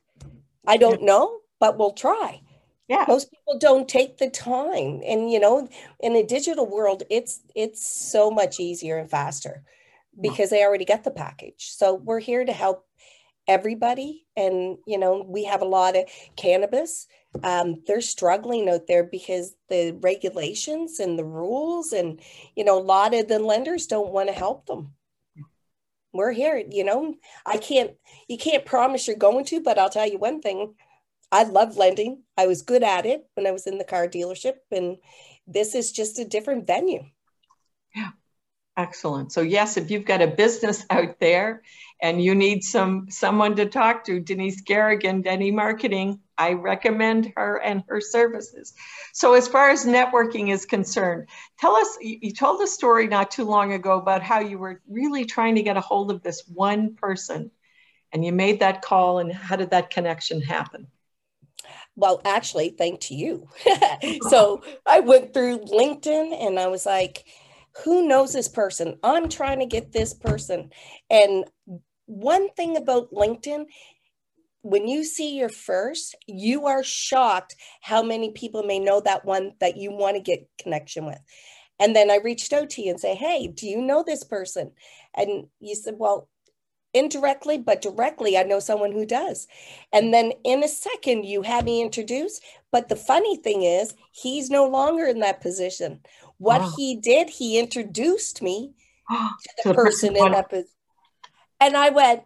I 0.67 0.77
don't 0.77 1.01
yeah. 1.01 1.07
know, 1.07 1.39
but 1.59 1.77
we'll 1.77 1.93
try. 1.93 2.41
Yeah. 2.87 3.05
Most 3.07 3.31
people 3.31 3.57
don't 3.57 3.87
take 3.87 4.17
the 4.17 4.29
time. 4.29 5.01
And 5.05 5.31
you 5.31 5.39
know, 5.39 5.67
in 5.99 6.15
a 6.15 6.23
digital 6.23 6.67
world, 6.67 7.03
it's 7.09 7.41
it's 7.55 7.85
so 8.11 8.29
much 8.29 8.59
easier 8.59 8.97
and 8.97 9.09
faster 9.09 9.63
because 10.19 10.49
they 10.49 10.63
already 10.63 10.85
get 10.85 11.03
the 11.03 11.11
package. 11.11 11.71
So 11.71 11.93
we're 11.93 12.19
here 12.19 12.45
to 12.45 12.53
help 12.53 12.85
everybody. 13.47 14.25
And, 14.35 14.77
you 14.87 14.97
know, 14.97 15.23
we 15.27 15.43
have 15.45 15.61
a 15.61 15.65
lot 15.65 15.95
of 15.95 16.05
cannabis. 16.35 17.07
Um, 17.43 17.83
they're 17.85 18.01
struggling 18.01 18.69
out 18.69 18.87
there 18.87 19.03
because 19.03 19.55
the 19.69 19.97
regulations 20.01 20.99
and 20.99 21.19
the 21.19 21.25
rules, 21.25 21.93
and, 21.93 22.19
you 22.55 22.63
know, 22.63 22.79
a 22.79 22.81
lot 22.81 23.13
of 23.13 23.27
the 23.27 23.39
lenders 23.39 23.87
don't 23.87 24.11
want 24.11 24.29
to 24.29 24.33
help 24.33 24.65
them. 24.65 24.93
We're 26.13 26.31
here, 26.31 26.63
you 26.71 26.85
know, 26.85 27.15
I 27.45 27.57
can't, 27.57 27.91
you 28.29 28.37
can't 28.37 28.65
promise 28.65 29.05
you're 29.05 29.17
going 29.17 29.43
to, 29.45 29.59
but 29.59 29.77
I'll 29.77 29.89
tell 29.89 30.07
you 30.07 30.17
one 30.17 30.41
thing 30.41 30.75
I 31.29 31.43
love 31.43 31.75
lending. 31.75 32.23
I 32.37 32.47
was 32.47 32.61
good 32.61 32.83
at 32.83 33.05
it 33.05 33.27
when 33.33 33.45
I 33.45 33.51
was 33.51 33.67
in 33.67 33.77
the 33.77 33.83
car 33.83 34.07
dealership, 34.07 34.53
and 34.71 34.95
this 35.45 35.75
is 35.75 35.91
just 35.91 36.17
a 36.17 36.23
different 36.23 36.65
venue. 36.65 37.03
Yeah. 37.93 38.11
Excellent. 38.77 39.31
So 39.31 39.41
yes, 39.41 39.77
if 39.77 39.89
you've 39.89 40.05
got 40.05 40.21
a 40.21 40.27
business 40.27 40.85
out 40.89 41.19
there 41.19 41.61
and 42.01 42.21
you 42.21 42.35
need 42.35 42.63
some 42.63 43.07
someone 43.09 43.55
to 43.55 43.65
talk 43.65 44.03
to, 44.05 44.19
Denise 44.19 44.61
Garrigan, 44.61 45.21
Denny 45.21 45.51
Marketing, 45.51 46.19
I 46.37 46.53
recommend 46.53 47.31
her 47.37 47.61
and 47.61 47.83
her 47.87 48.01
services. 48.01 48.73
So 49.13 49.33
as 49.33 49.47
far 49.47 49.69
as 49.69 49.85
networking 49.85 50.51
is 50.51 50.65
concerned, 50.65 51.29
tell 51.57 51.75
us 51.75 51.97
you 52.01 52.33
told 52.33 52.61
a 52.61 52.67
story 52.67 53.07
not 53.07 53.31
too 53.31 53.45
long 53.45 53.71
ago 53.71 53.97
about 53.97 54.21
how 54.21 54.41
you 54.41 54.57
were 54.57 54.81
really 54.89 55.23
trying 55.23 55.55
to 55.55 55.63
get 55.63 55.77
a 55.77 55.81
hold 55.81 56.11
of 56.11 56.21
this 56.21 56.43
one 56.47 56.95
person 56.95 57.51
and 58.11 58.25
you 58.25 58.33
made 58.33 58.59
that 58.59 58.81
call 58.81 59.19
and 59.19 59.31
how 59.31 59.55
did 59.55 59.69
that 59.69 59.89
connection 59.89 60.41
happen? 60.41 60.87
Well, 61.95 62.21
actually, 62.25 62.69
thank 62.69 62.99
to 63.01 63.15
you. 63.15 63.47
so 64.29 64.61
I 64.85 64.99
went 64.99 65.33
through 65.33 65.59
LinkedIn 65.59 66.45
and 66.45 66.59
I 66.59 66.67
was 66.67 66.85
like, 66.85 67.25
who 67.83 68.07
knows 68.07 68.33
this 68.33 68.47
person? 68.47 68.97
I'm 69.03 69.29
trying 69.29 69.59
to 69.59 69.65
get 69.65 69.91
this 69.91 70.13
person. 70.13 70.71
And 71.09 71.45
one 72.05 72.49
thing 72.51 72.77
about 72.77 73.11
LinkedIn, 73.11 73.65
when 74.61 74.87
you 74.87 75.03
see 75.03 75.37
your 75.37 75.49
first, 75.49 76.15
you 76.27 76.65
are 76.65 76.83
shocked 76.83 77.55
how 77.81 78.01
many 78.01 78.31
people 78.31 78.63
may 78.63 78.79
know 78.79 78.99
that 79.01 79.25
one 79.25 79.53
that 79.59 79.77
you 79.77 79.91
want 79.91 80.15
to 80.15 80.21
get 80.21 80.49
connection 80.59 81.05
with. 81.05 81.19
And 81.79 81.95
then 81.95 82.09
I 82.09 82.17
reached 82.17 82.53
out 82.53 82.69
to 82.71 82.81
you 82.81 82.91
and 82.91 82.99
say, 82.99 83.15
Hey, 83.15 83.47
do 83.47 83.67
you 83.67 83.81
know 83.81 84.03
this 84.03 84.23
person? 84.23 84.71
And 85.13 85.47
you 85.59 85.75
said, 85.75 85.95
Well, 85.97 86.29
indirectly, 86.95 87.57
but 87.57 87.81
directly, 87.81 88.37
I 88.37 88.43
know 88.43 88.59
someone 88.59 88.93
who 88.93 89.05
does. 89.05 89.47
And 89.91 90.13
then 90.13 90.31
in 90.43 90.63
a 90.63 90.67
second, 90.67 91.25
you 91.25 91.41
had 91.41 91.65
me 91.65 91.81
introduced. 91.81 92.41
But 92.71 92.87
the 92.89 92.95
funny 92.95 93.35
thing 93.35 93.63
is, 93.63 93.93
he's 94.11 94.49
no 94.49 94.65
longer 94.65 95.05
in 95.05 95.19
that 95.19 95.41
position. 95.41 95.99
What 96.37 96.61
wow. 96.61 96.73
he 96.75 96.95
did, 96.95 97.29
he 97.29 97.59
introduced 97.59 98.41
me 98.41 98.73
to 99.09 99.69
the 99.69 99.73
person 99.73 100.15
in 100.15 100.31
that 100.31 100.49
position. 100.49 100.69
And 101.59 101.77
I 101.77 101.89
went, 101.89 102.23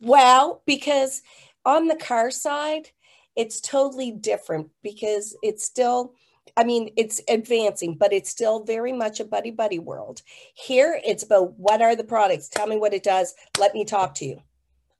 well, 0.00 0.62
because 0.66 1.22
on 1.64 1.88
the 1.88 1.96
car 1.96 2.30
side, 2.30 2.90
it's 3.36 3.60
totally 3.60 4.10
different 4.10 4.70
because 4.82 5.36
it's 5.42 5.64
still, 5.64 6.14
I 6.56 6.64
mean, 6.64 6.90
it's 6.96 7.20
advancing, 7.28 7.94
but 7.94 8.12
it's 8.12 8.30
still 8.30 8.64
very 8.64 8.92
much 8.92 9.20
a 9.20 9.24
buddy 9.24 9.50
buddy 9.50 9.78
world. 9.78 10.22
Here, 10.54 11.00
it's 11.04 11.22
about 11.22 11.54
what 11.58 11.80
are 11.80 11.96
the 11.96 12.04
products? 12.04 12.48
Tell 12.48 12.66
me 12.66 12.76
what 12.76 12.94
it 12.94 13.02
does. 13.02 13.34
Let 13.58 13.74
me 13.74 13.84
talk 13.84 14.14
to 14.16 14.24
you. 14.24 14.42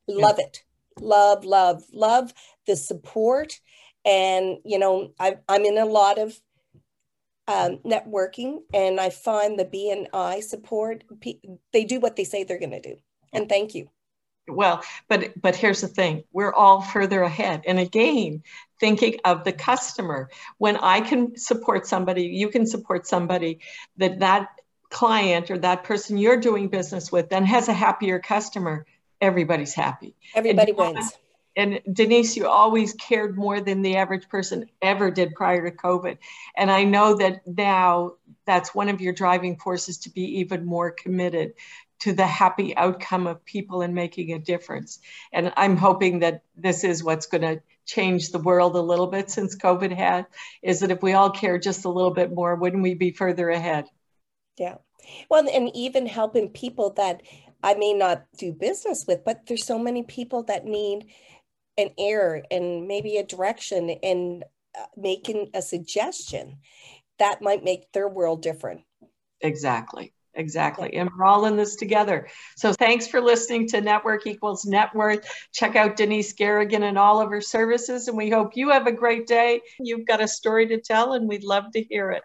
Love 0.08 0.36
yeah. 0.38 0.46
it. 0.46 0.62
Love, 1.00 1.44
love, 1.44 1.84
love 1.92 2.32
the 2.66 2.76
support. 2.76 3.60
And, 4.04 4.58
you 4.64 4.78
know, 4.78 5.12
I, 5.18 5.38
I'm 5.48 5.64
in 5.64 5.78
a 5.78 5.86
lot 5.86 6.18
of 6.18 6.38
um, 7.52 7.78
networking 7.78 8.60
and 8.72 9.00
I 9.00 9.10
find 9.10 9.58
the 9.58 9.64
BNI 9.64 10.42
support, 10.42 11.04
they 11.72 11.84
do 11.84 12.00
what 12.00 12.16
they 12.16 12.24
say 12.24 12.44
they're 12.44 12.58
going 12.58 12.70
to 12.70 12.80
do. 12.80 12.96
And 13.32 13.48
thank 13.48 13.74
you. 13.74 13.88
Well, 14.48 14.82
but 15.08 15.40
but 15.40 15.54
here's 15.54 15.80
the 15.80 15.88
thing: 15.88 16.24
we're 16.32 16.52
all 16.52 16.82
further 16.82 17.22
ahead. 17.22 17.62
And 17.64 17.78
again, 17.78 18.42
thinking 18.80 19.20
of 19.24 19.44
the 19.44 19.52
customer. 19.52 20.30
When 20.58 20.76
I 20.76 21.00
can 21.00 21.36
support 21.36 21.86
somebody, 21.86 22.24
you 22.24 22.48
can 22.48 22.66
support 22.66 23.06
somebody 23.06 23.60
that 23.98 24.18
that 24.18 24.48
client 24.90 25.50
or 25.50 25.58
that 25.58 25.84
person 25.84 26.18
you're 26.18 26.36
doing 26.36 26.68
business 26.68 27.10
with 27.10 27.30
then 27.30 27.44
has 27.44 27.68
a 27.68 27.72
happier 27.72 28.18
customer. 28.18 28.84
Everybody's 29.20 29.74
happy. 29.74 30.16
Everybody 30.34 30.72
wins 30.72 31.12
and 31.56 31.80
Denise, 31.92 32.36
you 32.36 32.48
always 32.48 32.94
cared 32.94 33.36
more 33.36 33.60
than 33.60 33.82
the 33.82 33.96
average 33.96 34.28
person 34.28 34.66
ever 34.80 35.10
did 35.10 35.34
prior 35.34 35.68
to 35.68 35.76
COVID. 35.76 36.18
And 36.56 36.70
I 36.70 36.84
know 36.84 37.16
that 37.16 37.46
now 37.46 38.14
that's 38.46 38.74
one 38.74 38.88
of 38.88 39.00
your 39.00 39.12
driving 39.12 39.56
forces 39.56 39.98
to 39.98 40.10
be 40.10 40.38
even 40.40 40.64
more 40.64 40.90
committed 40.90 41.54
to 42.00 42.12
the 42.12 42.26
happy 42.26 42.76
outcome 42.76 43.26
of 43.26 43.44
people 43.44 43.82
and 43.82 43.94
making 43.94 44.32
a 44.32 44.38
difference. 44.38 44.98
And 45.32 45.52
I'm 45.56 45.76
hoping 45.76 46.20
that 46.20 46.42
this 46.56 46.82
is 46.82 47.04
what's 47.04 47.26
going 47.26 47.42
to 47.42 47.62
change 47.84 48.30
the 48.30 48.38
world 48.38 48.74
a 48.74 48.80
little 48.80 49.06
bit 49.06 49.30
since 49.30 49.56
COVID 49.56 49.92
had, 49.92 50.26
is 50.62 50.80
that 50.80 50.90
if 50.90 51.02
we 51.02 51.12
all 51.12 51.30
care 51.30 51.58
just 51.58 51.84
a 51.84 51.88
little 51.88 52.10
bit 52.10 52.32
more, 52.32 52.56
wouldn't 52.56 52.82
we 52.82 52.94
be 52.94 53.12
further 53.12 53.50
ahead? 53.50 53.86
Yeah. 54.58 54.76
Well, 55.28 55.48
and 55.48 55.70
even 55.74 56.06
helping 56.06 56.48
people 56.48 56.90
that 56.94 57.22
I 57.62 57.74
may 57.74 57.92
not 57.92 58.26
do 58.36 58.52
business 58.52 59.04
with, 59.06 59.24
but 59.24 59.46
there's 59.46 59.66
so 59.66 59.78
many 59.78 60.02
people 60.02 60.42
that 60.44 60.64
need 60.64 61.06
an 61.78 61.90
error 61.98 62.42
and 62.50 62.86
maybe 62.86 63.16
a 63.16 63.24
direction 63.24 63.90
and 64.02 64.44
uh, 64.78 64.84
making 64.96 65.50
a 65.54 65.62
suggestion 65.62 66.58
that 67.18 67.42
might 67.42 67.64
make 67.64 67.90
their 67.92 68.08
world 68.08 68.42
different. 68.42 68.82
Exactly. 69.40 70.12
Exactly. 70.34 70.94
And 70.94 71.10
we're 71.14 71.26
all 71.26 71.44
in 71.44 71.56
this 71.56 71.76
together. 71.76 72.26
So 72.56 72.72
thanks 72.72 73.06
for 73.06 73.20
listening 73.20 73.68
to 73.68 73.82
Network 73.82 74.26
Equals 74.26 74.64
Net 74.64 74.94
Worth. 74.94 75.28
Check 75.52 75.76
out 75.76 75.96
Denise 75.96 76.32
Garrigan 76.32 76.84
and 76.84 76.98
all 76.98 77.20
of 77.20 77.30
her 77.30 77.42
services. 77.42 78.08
And 78.08 78.16
we 78.16 78.30
hope 78.30 78.56
you 78.56 78.70
have 78.70 78.86
a 78.86 78.92
great 78.92 79.26
day. 79.26 79.60
You've 79.78 80.06
got 80.06 80.22
a 80.22 80.28
story 80.28 80.66
to 80.68 80.80
tell, 80.80 81.12
and 81.12 81.28
we'd 81.28 81.44
love 81.44 81.70
to 81.72 81.82
hear 81.82 82.12
it. 82.12 82.22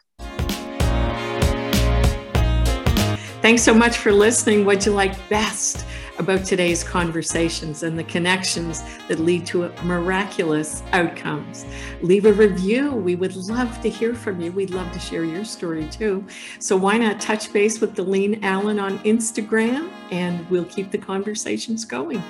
Thanks 3.42 3.62
so 3.62 3.74
much 3.74 3.98
for 3.98 4.14
listening. 4.14 4.66
What'd 4.66 4.86
you 4.86 4.94
like 4.94 5.14
best? 5.30 5.86
About 6.20 6.46
today's 6.46 6.84
conversations 6.84 7.84
and 7.84 7.98
the 7.98 8.04
connections 8.04 8.82
that 9.08 9.20
lead 9.20 9.46
to 9.48 9.70
miraculous 9.84 10.82
outcomes. 10.92 11.66
Leave 12.02 12.26
a 12.26 12.34
review. 12.34 12.92
We 12.92 13.16
would 13.16 13.36
love 13.36 13.82
to 13.82 13.90
hear 13.90 14.16
from 14.16 14.42
you. 14.42 14.52
We'd 14.52 14.72
love 14.72 14.92
to 14.94 15.00
share 15.00 15.24
your 15.24 15.46
story 15.46 15.88
too. 15.90 16.26
So 16.60 16.76
why 16.76 16.98
not 16.98 17.22
touch 17.22 17.54
base 17.54 17.80
with 17.80 17.96
Delene 17.96 18.44
Allen 18.44 18.80
on 18.80 18.98
Instagram 19.00 19.92
and 20.12 20.50
we'll 20.50 20.66
keep 20.66 20.90
the 20.90 20.98
conversations 20.98 21.86
going. 21.86 22.24